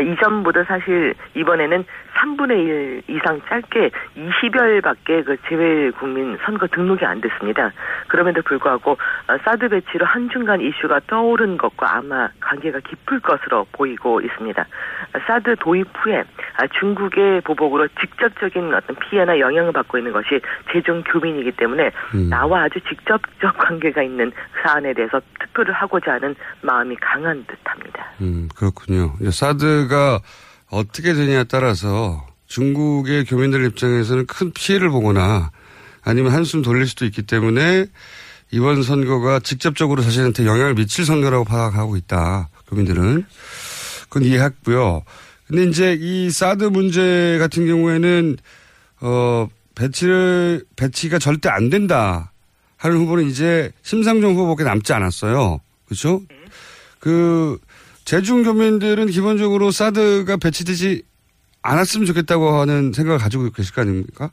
이전보다 0.00 0.64
사실 0.64 1.14
이번에는 1.34 1.84
3분의 2.14 2.50
1 2.50 3.02
이상 3.08 3.40
짧게 3.48 3.90
20여일밖에 4.16 5.24
그 5.24 5.36
재외 5.48 5.90
국민 5.90 6.38
선거 6.44 6.66
등록이 6.66 7.04
안 7.04 7.20
됐습니다. 7.20 7.72
그럼에도 8.08 8.42
불구하고 8.42 8.92
어, 8.92 9.38
사드 9.44 9.68
배치로 9.68 10.06
한중간 10.06 10.60
이슈가 10.60 11.00
떠오른 11.06 11.56
것과 11.56 11.96
아마 11.96 12.28
관계가 12.40 12.80
깊을 12.80 13.20
것으로 13.20 13.66
보이고 13.72 14.20
있습니다. 14.20 14.64
사드 15.26 15.56
도입 15.56 15.88
후에 15.94 16.24
아, 16.56 16.66
중국의 16.78 17.40
보복으로 17.42 17.88
직접적인 18.00 18.74
어떤 18.74 18.96
피해나 18.96 19.38
영향을 19.38 19.72
받고 19.72 19.98
있는 19.98 20.12
것이 20.12 20.40
제중 20.72 21.02
교민이기 21.04 21.52
때문에 21.52 21.90
음. 22.14 22.28
나와 22.28 22.64
아주 22.64 22.80
직접적 22.80 23.56
관계가 23.58 24.02
있는 24.02 24.32
사안에 24.62 24.92
대해서 24.94 25.20
투표를 25.40 25.72
하고자 25.74 26.12
하는 26.14 26.34
마음이 26.60 26.96
강한 26.96 27.44
듯합니다. 27.46 28.06
음 28.20 28.48
그렇군요. 28.56 29.12
사드 29.30 29.81
가 29.88 30.20
어떻게 30.70 31.12
되냐에 31.12 31.44
따라서 31.44 32.26
중국의 32.46 33.24
교민들 33.24 33.64
입장에서는 33.66 34.26
큰 34.26 34.52
피해를 34.52 34.90
보거나 34.90 35.50
아니면 36.02 36.32
한숨 36.32 36.62
돌릴 36.62 36.86
수도 36.86 37.04
있기 37.04 37.22
때문에 37.22 37.86
이번 38.50 38.82
선거가 38.82 39.40
직접적으로 39.40 40.02
자신한테 40.02 40.44
영향을 40.46 40.74
미칠 40.74 41.04
선거라고 41.04 41.44
파악하고 41.44 41.96
있다. 41.96 42.50
교민들은. 42.68 43.24
그건 44.08 44.24
이해했고요. 44.24 45.02
근데 45.46 45.64
이제 45.64 45.96
이 45.98 46.30
사드 46.30 46.64
문제 46.64 47.38
같은 47.38 47.66
경우에는 47.66 48.36
어 49.00 49.48
배치를 49.74 50.64
배치가 50.76 51.18
절대 51.18 51.48
안 51.48 51.70
된다 51.70 52.32
하는 52.76 52.98
후보는 52.98 53.28
이제 53.28 53.72
심상정 53.82 54.34
후보밖에 54.34 54.64
남지 54.64 54.92
않았어요. 54.92 55.60
그렇죠? 55.86 56.20
그 56.98 57.58
제중 58.12 58.42
교민들은 58.42 59.06
기본적으로 59.06 59.70
사드가 59.70 60.36
배치되지 60.36 61.02
않았으면 61.62 62.04
좋겠다고 62.04 62.46
하는 62.60 62.92
생각을 62.92 63.18
가지고 63.18 63.48
계실 63.48 63.74
거 63.74 63.80
아닙니까? 63.80 64.28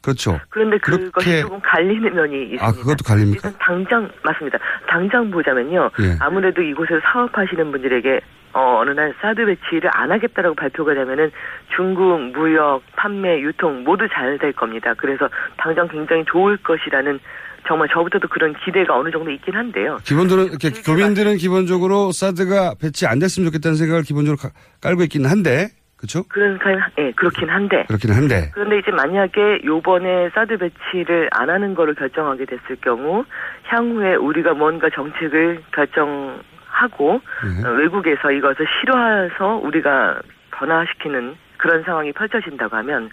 그렇죠. 0.00 0.40
그런데 0.48 0.78
그것이 0.78 1.42
조금 1.42 1.60
갈리는 1.60 2.14
면이 2.14 2.54
있습니다. 2.54 2.66
아, 2.66 2.72
그것도 2.72 3.04
갈립니까? 3.04 3.52
당장, 3.58 4.10
맞습니다. 4.24 4.56
당장 4.88 5.30
보자면요. 5.30 5.90
예. 6.00 6.16
아무래도 6.20 6.62
이곳에서 6.62 7.00
사업하시는 7.04 7.70
분들에게 7.70 8.18
어, 8.54 8.78
어느 8.80 8.90
날 8.90 9.14
사드 9.20 9.44
배치를 9.44 9.90
안 9.92 10.10
하겠다라고 10.10 10.54
발표가 10.54 10.94
되면은 10.94 11.30
중국 11.76 12.18
무역, 12.32 12.82
판매, 12.96 13.40
유통 13.40 13.84
모두 13.84 14.08
잘 14.08 14.38
될 14.38 14.52
겁니다. 14.52 14.94
그래서 14.96 15.28
당장 15.56 15.88
굉장히 15.88 16.24
좋을 16.26 16.56
것이라는 16.58 17.18
정말 17.66 17.88
저부터도 17.92 18.28
그런 18.28 18.54
기대가 18.64 18.96
어느 18.96 19.10
정도 19.10 19.30
있긴 19.30 19.54
한데요. 19.54 19.98
기본적으로 20.04 20.48
이렇게 20.48 20.70
교민들은 20.70 21.36
기본적으로 21.36 22.12
사드가 22.12 22.74
배치 22.80 23.06
안 23.06 23.18
됐으면 23.18 23.46
좋겠다는 23.48 23.76
생각을 23.76 24.02
기본적으로 24.02 24.50
깔고 24.80 25.02
있기는 25.04 25.28
한데 25.28 25.68
그렇죠? 25.96 26.22
그런 26.28 26.58
예, 26.98 27.10
그렇긴 27.12 27.48
한데. 27.50 27.84
그렇긴 27.88 28.12
한데. 28.12 28.50
그런데 28.54 28.78
이제 28.78 28.92
만약에 28.92 29.62
요번에 29.64 30.30
사드 30.30 30.56
배치를 30.58 31.28
안 31.32 31.50
하는 31.50 31.74
거를 31.74 31.94
결정하게 31.94 32.44
됐을 32.46 32.76
경우 32.80 33.24
향후에 33.64 34.14
우리가 34.14 34.54
뭔가 34.54 34.88
정책을 34.94 35.62
결정 35.74 36.40
하고 36.78 37.20
네. 37.44 37.68
어, 37.68 37.72
외국에서 37.72 38.30
이것을 38.30 38.66
싫어해서 38.80 39.56
우리가 39.56 40.20
변화시키는 40.52 41.36
그런 41.56 41.82
상황이 41.82 42.12
펼쳐진다고 42.12 42.76
하면 42.76 43.10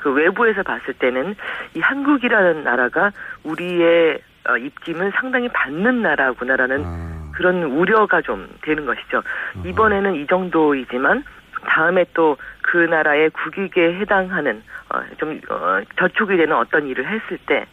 그 0.00 0.12
외부에서 0.12 0.62
봤을 0.62 0.94
때는 0.94 1.34
이 1.74 1.80
한국이라는 1.80 2.64
나라가 2.64 3.10
우리의 3.44 4.20
어, 4.48 4.56
입김을 4.56 5.12
상당히 5.16 5.48
받는 5.48 6.02
나라구나라는 6.02 6.82
아. 6.84 7.30
그런 7.34 7.62
우려가 7.62 8.20
좀 8.20 8.48
되는 8.62 8.84
것이죠. 8.84 9.18
아. 9.18 9.62
이번에는 9.64 10.14
이 10.16 10.26
정도이지만 10.26 11.24
다음에 11.66 12.04
또 12.12 12.36
그 12.74 12.78
나라의 12.78 13.30
국익에 13.30 14.00
해당하는 14.00 14.60
어, 14.92 15.00
좀 15.18 15.40
어, 15.48 15.80
저촉이 15.96 16.36
되는 16.36 16.56
어떤 16.56 16.88
일을 16.88 17.06
했을 17.06 17.38
때 17.46 17.66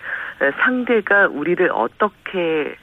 상대가 0.59 1.27
우리를 1.27 1.71
어떻게 1.73 2.75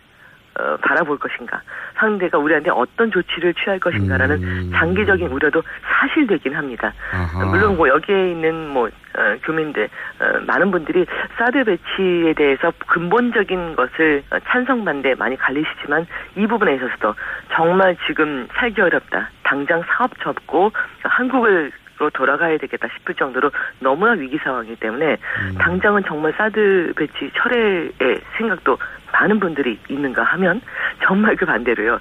어, 0.58 0.76
바라볼 0.82 1.18
것인가, 1.18 1.60
상대가 1.96 2.38
우리한테 2.38 2.70
어떤 2.70 3.10
조치를 3.10 3.54
취할 3.54 3.78
것인가라는 3.78 4.42
음. 4.42 4.72
장기적인 4.74 5.28
우려도 5.28 5.62
사실되긴 5.82 6.54
합니다. 6.54 6.92
아하. 7.12 7.44
물론 7.46 7.76
뭐 7.76 7.88
여기에 7.88 8.32
있는 8.32 8.68
뭐 8.68 8.88
어, 8.88 9.36
교민들 9.44 9.88
어, 10.20 10.40
많은 10.46 10.70
분들이 10.70 11.06
사드 11.36 11.64
배치에 11.64 12.34
대해서 12.34 12.72
근본적인 12.86 13.76
것을 13.76 14.22
찬성 14.48 14.84
반대 14.84 15.14
많이 15.14 15.36
갈리시지만 15.36 16.06
이 16.36 16.46
부분에 16.46 16.74
있어서도 16.74 17.14
정말 17.52 17.96
지금 18.06 18.48
살기 18.54 18.80
어렵다. 18.80 19.30
당장 19.44 19.82
사업 19.88 20.10
접고 20.20 20.72
한국을 21.02 21.72
돌아가야 22.12 22.58
되겠다 22.58 22.88
싶을 22.96 23.14
정도로 23.14 23.50
너무나 23.80 24.12
위기 24.12 24.38
상황이기 24.38 24.76
때문에 24.76 25.16
당장은 25.58 26.04
정말 26.06 26.32
사드 26.36 26.92
배치 26.96 27.30
철회의 27.36 28.20
생각도 28.36 28.78
많은 29.12 29.40
분들이 29.40 29.78
있는가 29.88 30.22
하면 30.22 30.60
정말 31.02 31.34
그 31.36 31.44
반대로요. 31.46 31.98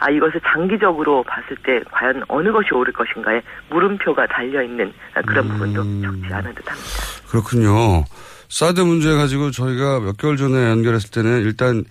아 0.00 0.10
이것을 0.10 0.40
장기적으로 0.46 1.22
봤을 1.22 1.56
때 1.62 1.80
과연 1.90 2.24
어느 2.28 2.50
것이 2.52 2.74
옳을 2.74 2.92
것인가에 2.92 3.40
물음표가 3.70 4.26
달려 4.26 4.62
있는 4.62 4.92
그런 5.26 5.48
부분도 5.48 5.82
적지 6.02 6.34
않은 6.34 6.54
듯합니다. 6.54 6.88
그렇군요. 7.30 8.04
사드 8.48 8.80
문제 8.80 9.14
가지고 9.14 9.50
저희가 9.50 10.00
몇 10.00 10.16
개월 10.16 10.36
전에 10.36 10.70
연결했을 10.70 11.10
때는 11.10 11.42
일단 11.42 11.84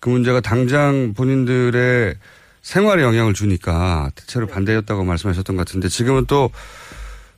그 0.00 0.08
문제가 0.08 0.40
당장 0.40 1.14
본인들의 1.14 2.14
생활에 2.62 3.02
영향을 3.02 3.34
주니까 3.34 4.10
대체로 4.14 4.46
반대였다고 4.46 5.04
말씀하셨던 5.04 5.56
것 5.56 5.66
같은데 5.66 5.88
지금은 5.88 6.26
또, 6.26 6.50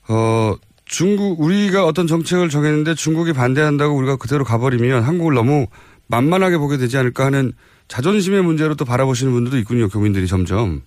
어, 0.08 0.54
중국, 0.84 1.40
우리가 1.40 1.84
어떤 1.86 2.06
정책을 2.06 2.48
정했는데 2.48 2.94
중국이 2.94 3.32
반대한다고 3.32 3.94
우리가 3.94 4.16
그대로 4.16 4.44
가버리면 4.44 5.02
한국을 5.04 5.34
너무 5.34 5.66
만만하게 6.08 6.58
보게 6.58 6.76
되지 6.76 6.96
않을까 6.98 7.26
하는 7.26 7.52
자존심의 7.88 8.42
문제로 8.42 8.74
또 8.74 8.84
바라보시는 8.84 9.32
분들도 9.32 9.58
있군요, 9.58 9.88
교민들이 9.88 10.26
점점. 10.26 10.82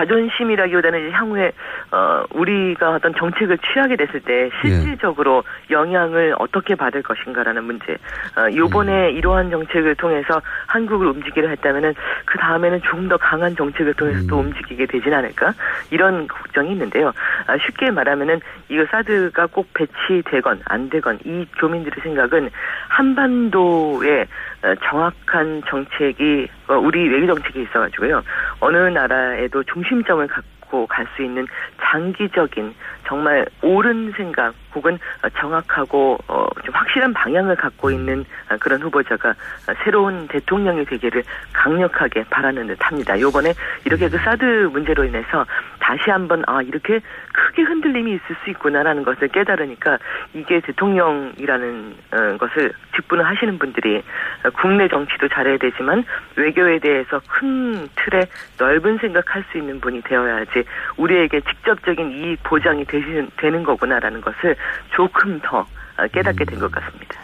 네, 0.00 0.06
자존심이라기보다는 0.06 1.10
향후에 1.12 1.52
어 1.92 2.22
우리가 2.32 2.90
어떤 2.94 3.14
정책을 3.14 3.58
취하게 3.58 3.96
됐을 3.96 4.20
때 4.20 4.50
실질적으로 4.60 5.42
영향을 5.70 6.34
어떻게 6.38 6.74
받을 6.74 7.02
것인가라는 7.02 7.64
문제. 7.64 7.94
어 8.36 8.54
요번에 8.54 9.10
이러한 9.12 9.50
정책을 9.50 9.96
통해서 9.96 10.40
한국을 10.66 11.08
움직이려 11.08 11.48
했다면은 11.48 11.94
그 12.24 12.38
다음에는 12.38 12.80
조금 12.82 13.08
더 13.08 13.16
강한 13.16 13.54
정책을 13.56 13.94
통해서 13.94 14.26
또 14.28 14.38
움직이게 14.38 14.86
되진 14.86 15.12
않을까 15.12 15.52
이런 15.90 16.28
걱정이 16.28 16.72
있는데요. 16.72 17.12
아, 17.46 17.56
쉽게 17.58 17.90
말하면은 17.90 18.40
이거 18.68 18.86
사드가 18.90 19.46
꼭 19.46 19.68
배치되건 19.74 20.62
안 20.66 20.90
되건 20.90 21.18
이 21.24 21.46
교민들의 21.58 22.02
생각은 22.02 22.50
한반도에 22.88 24.26
어, 24.62 24.74
정확한 24.84 25.62
정책이 25.66 26.48
어, 26.50 26.59
우리 26.78 27.08
외교 27.08 27.26
정책이 27.26 27.62
있어가지고요. 27.62 28.22
어느 28.60 28.76
나라에도 28.76 29.62
중심점을 29.64 30.26
갖고 30.26 30.86
갈 30.86 31.06
수 31.16 31.22
있는 31.22 31.46
장기적인 31.82 32.74
정말 33.10 33.44
옳은 33.60 34.12
생각 34.16 34.54
혹은 34.72 34.96
정확하고 35.36 36.16
어, 36.28 36.46
좀 36.64 36.72
확실한 36.72 37.12
방향을 37.12 37.56
갖고 37.56 37.90
있는 37.90 38.24
어, 38.48 38.56
그런 38.60 38.80
후보자가 38.80 39.30
어, 39.30 39.74
새로운 39.82 40.28
대통령이 40.28 40.84
되기를 40.84 41.24
강력하게 41.52 42.24
바라는 42.30 42.68
듯합니다. 42.68 43.18
요번에 43.20 43.52
이렇게 43.84 44.08
그 44.08 44.16
사드 44.16 44.70
문제로 44.72 45.02
인해서 45.04 45.44
다시 45.80 46.08
한번 46.08 46.44
아 46.46 46.62
이렇게 46.62 47.00
크게 47.32 47.62
흔들림이 47.62 48.12
있을 48.12 48.36
수 48.44 48.50
있구나라는 48.50 49.02
것을 49.02 49.26
깨달으니까 49.28 49.98
이게 50.34 50.60
대통령이라는 50.60 51.94
어, 52.12 52.36
것을 52.38 52.72
직분을 52.94 53.26
하시는 53.26 53.58
분들이 53.58 53.98
어, 54.44 54.50
국내 54.50 54.86
정치도 54.86 55.28
잘해야 55.28 55.58
되지만 55.58 56.04
외교에 56.36 56.78
대해서 56.78 57.20
큰 57.26 57.88
틀에 57.96 58.26
넓은 58.56 58.98
생각할 58.98 59.44
수 59.50 59.58
있는 59.58 59.80
분이 59.80 60.02
되어야지 60.02 60.62
우리에게 60.96 61.40
직접적인 61.40 62.12
이익 62.12 62.42
보장이 62.44 62.84
되시는, 63.02 63.30
되는 63.40 63.62
거구나라는 63.64 64.20
것을 64.20 64.56
조금 64.96 65.40
더 65.40 65.58
어, 65.60 66.06
깨닫게 66.12 66.44
된 66.44 66.58
것 66.58 66.70
같습니다. 66.70 67.14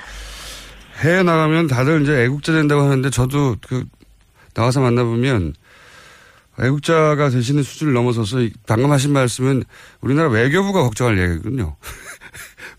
해외 1.00 1.22
나가면 1.22 1.66
다들 1.66 2.02
이제 2.02 2.22
애국자 2.24 2.52
된다고 2.52 2.82
하는데 2.82 3.10
저도 3.10 3.56
그 3.68 3.84
나가서 4.54 4.80
만나보면 4.80 5.52
애국자가 6.58 7.28
되시는 7.28 7.62
수준을 7.62 7.92
넘어서서 7.92 8.40
이- 8.40 8.52
방금 8.66 8.90
하신 8.90 9.12
말씀은 9.12 9.62
우리나라 10.00 10.30
외교부가 10.30 10.82
걱정할 10.84 11.18
얘기거든요. 11.18 11.76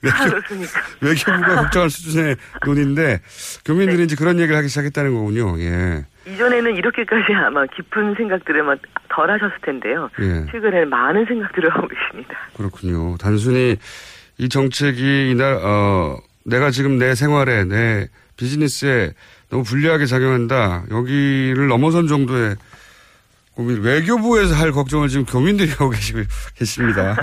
외교, 0.01 0.15
아? 0.15 0.41
외교부가 1.01 1.61
걱정할 1.63 1.89
수준의 1.89 2.35
논인데 2.65 3.21
교민들이 3.65 4.03
이제 4.03 4.15
그런 4.15 4.39
얘기를 4.39 4.55
하기 4.57 4.67
시작했다는 4.67 5.13
거군요. 5.13 5.59
예. 5.59 6.05
이전에는 6.25 6.75
이렇게까지 6.75 7.33
아마 7.33 7.65
깊은 7.65 8.15
생각들을 8.15 8.63
막덜 8.63 9.31
하셨을 9.31 9.57
텐데요. 9.63 10.09
예. 10.19 10.45
최근에는 10.51 10.89
많은 10.89 11.25
생각들을 11.25 11.69
하고 11.69 11.87
계십니다. 11.87 12.35
그렇군요. 12.55 13.17
단순히 13.17 13.77
이 14.37 14.49
정책이 14.49 15.31
이날 15.31 15.53
어 15.61 16.17
내가 16.45 16.69
지금 16.71 16.97
내 16.97 17.15
생활에 17.15 17.63
내 17.63 18.07
비즈니스에 18.37 19.13
너무 19.49 19.63
불리하게 19.63 20.05
작용한다. 20.05 20.83
여기를 20.91 21.67
넘어선 21.67 22.07
정도의 22.07 22.55
고민 23.53 23.81
외교부에서 23.81 24.53
할 24.53 24.71
걱정을 24.71 25.07
지금 25.07 25.25
교민들이 25.25 25.71
하고 25.71 25.89
계시고 25.89 26.19
계십니다. 26.55 27.15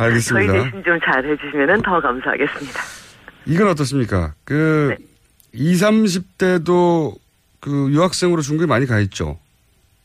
저희 0.00 0.08
알겠습니다. 0.08 0.52
대신 0.64 0.82
좀 0.84 1.00
잘 1.04 1.24
해주시면 1.24 1.82
더 1.82 2.00
감사하겠습니다. 2.00 2.80
이건 3.46 3.68
어떻습니까? 3.68 4.34
그 4.44 4.94
20, 5.52 5.84
30대도 5.84 7.14
그 7.60 7.88
유학생으로 7.90 8.40
중국에 8.42 8.66
많이 8.66 8.86
가 8.86 8.98
있죠. 9.00 9.38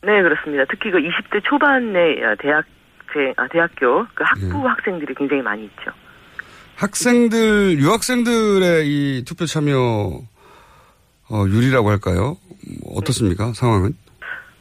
네, 0.02 0.22
그렇습니다. 0.22 0.64
특히 0.70 0.90
그 0.90 0.98
20대 0.98 1.42
초반의 1.44 2.22
어, 2.24 2.36
대학생, 2.38 3.32
아, 3.36 3.48
대학교 3.48 4.06
그 4.14 4.24
학부 4.24 4.58
예. 4.64 4.68
학생들이 4.68 5.14
굉장히 5.14 5.42
많이 5.42 5.64
있죠. 5.64 5.90
학생들, 6.76 7.78
유학생들의 7.78 8.86
이 8.86 9.24
투표 9.26 9.46
참여 9.46 9.74
어, 11.28 11.44
유리라고 11.48 11.88
할까요? 11.90 12.36
뭐 12.82 12.98
어떻습니까? 12.98 13.52
상황은? 13.54 13.94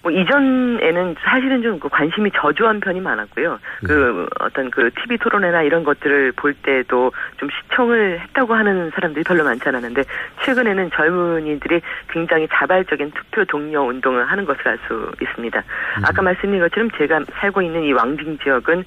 뭐 0.06 0.12
이전에는 0.12 1.16
사실은 1.20 1.64
좀그 1.64 1.90
관심이 1.90 2.30
저조한 2.36 2.80
편이 2.80 3.02
많았고요. 3.02 3.58
그 3.84 4.28
어떤 4.40 4.70
그 4.70 4.92
TV 5.02 5.18
토론회나 5.18 5.64
이런 5.64 5.84
것들을 5.84 6.34
볼 6.34 6.54
때도 6.54 7.12
좀 7.38 7.50
시청을 7.50 8.20
했다고 8.20 8.54
하는 8.54 8.92
사람들이 8.92 9.24
별로 9.24 9.44
많지 9.44 9.68
않았는데 9.68 10.04
최근에는 10.44 10.92
젊은이들이 10.92 11.82
굉장히 12.10 12.48
자발적인 12.54 13.14
투표 13.16 13.46
동료 13.46 13.82
운동을 13.82 14.26
하는 14.26 14.46
것을 14.46 14.68
알 14.68 14.76
수 14.88 15.12
있습니다. 15.20 15.64
아까 16.04 16.22
말씀드린 16.22 16.60
것처럼 16.60 16.92
제가 16.92 17.22
살고 17.40 17.62
있는 17.64 17.84
이 17.84 17.94
왕징 17.94 18.38
지역은 18.40 18.84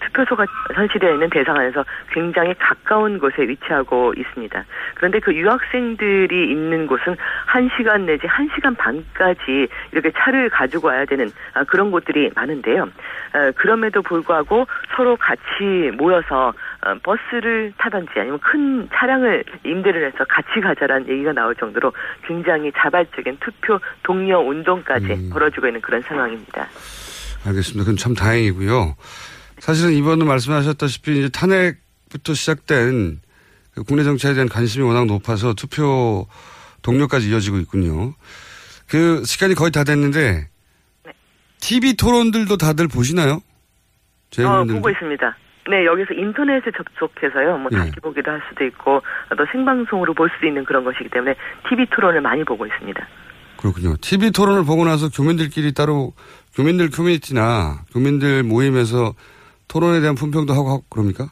투표소가 0.00 0.46
설치되어 0.74 1.14
있는 1.14 1.30
대상안에서 1.30 1.84
굉장히 2.12 2.54
가까운 2.58 3.18
곳에 3.18 3.42
위치하고 3.42 4.14
있습니다. 4.16 4.64
그런데 4.94 5.20
그 5.20 5.34
유학생들이 5.34 6.50
있는 6.50 6.86
곳은 6.86 7.16
1시간 7.48 8.02
내지 8.02 8.26
1시간 8.26 8.76
반까지 8.76 9.68
이렇게 9.92 10.10
차를 10.16 10.50
가지고 10.50 10.88
와야 10.88 11.04
되는 11.04 11.30
아, 11.54 11.64
그런 11.64 11.90
곳들이 11.90 12.30
많은데요. 12.34 12.82
어, 12.82 13.50
그럼에도 13.56 14.02
불구하고 14.02 14.66
서로 14.96 15.16
같이 15.16 15.90
모여서 15.96 16.52
어, 16.86 16.94
버스를 17.02 17.72
타든지 17.78 18.12
아니면 18.16 18.38
큰 18.40 18.88
차량을 18.92 19.44
임대를 19.64 20.06
해서 20.06 20.24
같이 20.28 20.60
가자라는 20.60 21.08
얘기가 21.08 21.32
나올 21.32 21.54
정도로 21.54 21.92
굉장히 22.26 22.70
자발적인 22.76 23.38
투표 23.40 23.78
동료 24.02 24.38
운동까지 24.40 25.30
벌어지고 25.32 25.68
있는 25.68 25.80
그런 25.80 26.00
상황입니다. 26.02 26.68
알겠습니다. 27.44 27.84
그건 27.84 27.96
참 27.96 28.14
다행이고요. 28.14 28.96
사실은 29.58 29.92
이번에 29.92 30.24
말씀하셨다시피 30.24 31.18
이제 31.18 31.28
탄핵부터 31.28 32.34
시작된 32.34 33.20
그 33.74 33.82
국내 33.82 34.04
정치에 34.04 34.34
대한 34.34 34.48
관심이 34.48 34.84
워낙 34.84 35.06
높아서 35.06 35.54
투표 35.54 36.26
동료까지 36.82 37.30
이어지고 37.30 37.58
있군요. 37.58 38.14
그 38.88 39.24
시간이 39.24 39.54
거의 39.54 39.72
다 39.72 39.84
됐는데 39.84 40.48
TV 41.60 41.96
토론들도 41.96 42.56
다들 42.56 42.88
보시나요? 42.88 43.40
어, 44.38 44.64
보고 44.64 44.90
있습니다. 44.90 45.36
네, 45.70 45.86
여기서 45.86 46.12
인터넷에 46.12 46.70
접속해서요, 46.76 47.56
뭐, 47.56 47.70
예. 47.72 47.76
다시 47.76 47.92
보기도 48.02 48.30
할 48.30 48.42
수도 48.48 48.64
있고, 48.64 49.00
또 49.34 49.46
생방송으로 49.50 50.12
볼수 50.12 50.34
있는 50.44 50.64
그런 50.64 50.84
것이기 50.84 51.08
때문에 51.08 51.34
TV 51.68 51.86
토론을 51.86 52.20
많이 52.20 52.44
보고 52.44 52.66
있습니다. 52.66 53.08
그렇군요. 53.64 53.96
TV 54.02 54.30
토론을 54.30 54.64
보고 54.64 54.84
나서 54.84 55.08
교민들끼리 55.08 55.72
따로 55.72 56.12
교민들 56.54 56.90
커뮤니티나 56.90 57.84
교민들 57.94 58.42
모임에서 58.42 59.14
토론에 59.68 60.00
대한 60.00 60.14
품평도 60.14 60.52
하고 60.52 60.68
하고 60.68 60.84
그럽니까? 60.90 61.30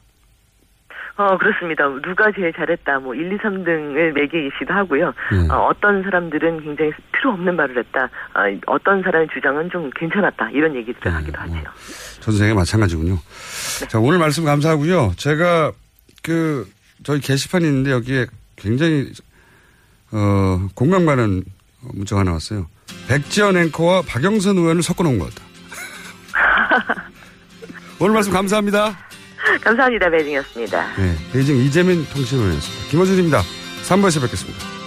어, 1.16 1.36
그렇습니다. 1.36 1.84
누가 2.02 2.32
제일 2.34 2.54
잘했다, 2.54 3.00
뭐, 3.00 3.14
1, 3.14 3.34
2, 3.34 3.36
3등을 3.36 4.12
매기시도 4.12 4.72
하고요. 4.72 5.12
예. 5.34 5.52
어, 5.52 5.66
어떤 5.66 6.02
사람들은 6.02 6.62
굉장히 6.64 6.90
필요 7.12 7.32
없는 7.32 7.54
말을 7.54 7.76
했다, 7.76 8.08
어, 8.66 8.78
떤 8.82 9.02
사람의 9.02 9.28
주장은 9.34 9.68
좀 9.70 9.90
괜찮았다, 9.94 10.50
이런 10.52 10.74
얘기들을 10.74 11.14
하기도 11.14 11.38
하죠. 11.38 11.54
전 12.20 12.34
세계 12.34 12.54
마찬가지군요. 12.54 13.18
자, 13.88 13.98
오늘 14.00 14.18
말씀 14.18 14.46
감사하고요. 14.46 15.12
제가 15.16 15.72
그 16.22 16.66
저희 17.04 17.20
게시판이 17.20 17.66
있는데 17.66 17.90
여기에 17.90 18.26
굉장히 18.56 19.12
어, 20.12 20.66
공감 20.74 21.04
가는 21.04 21.44
문자가 21.82 22.20
하나 22.20 22.32
왔어요. 22.32 22.68
백지연 23.08 23.56
앵커와 23.56 24.02
박영선 24.02 24.56
의원을 24.58 24.82
섞어놓은 24.82 25.18
것 25.18 25.30
같다. 25.34 25.42
오늘 27.98 28.14
말씀 28.14 28.32
감사합니다. 28.32 28.96
감사합니다. 29.60 30.10
배징이었습니다. 30.10 30.96
네, 30.96 31.16
베이징 31.32 31.56
이재민 31.56 32.04
통신원이었습니다. 32.06 32.90
김호준입니다. 32.90 33.42
3부에서 33.88 34.20
뵙겠습니다. 34.22 34.81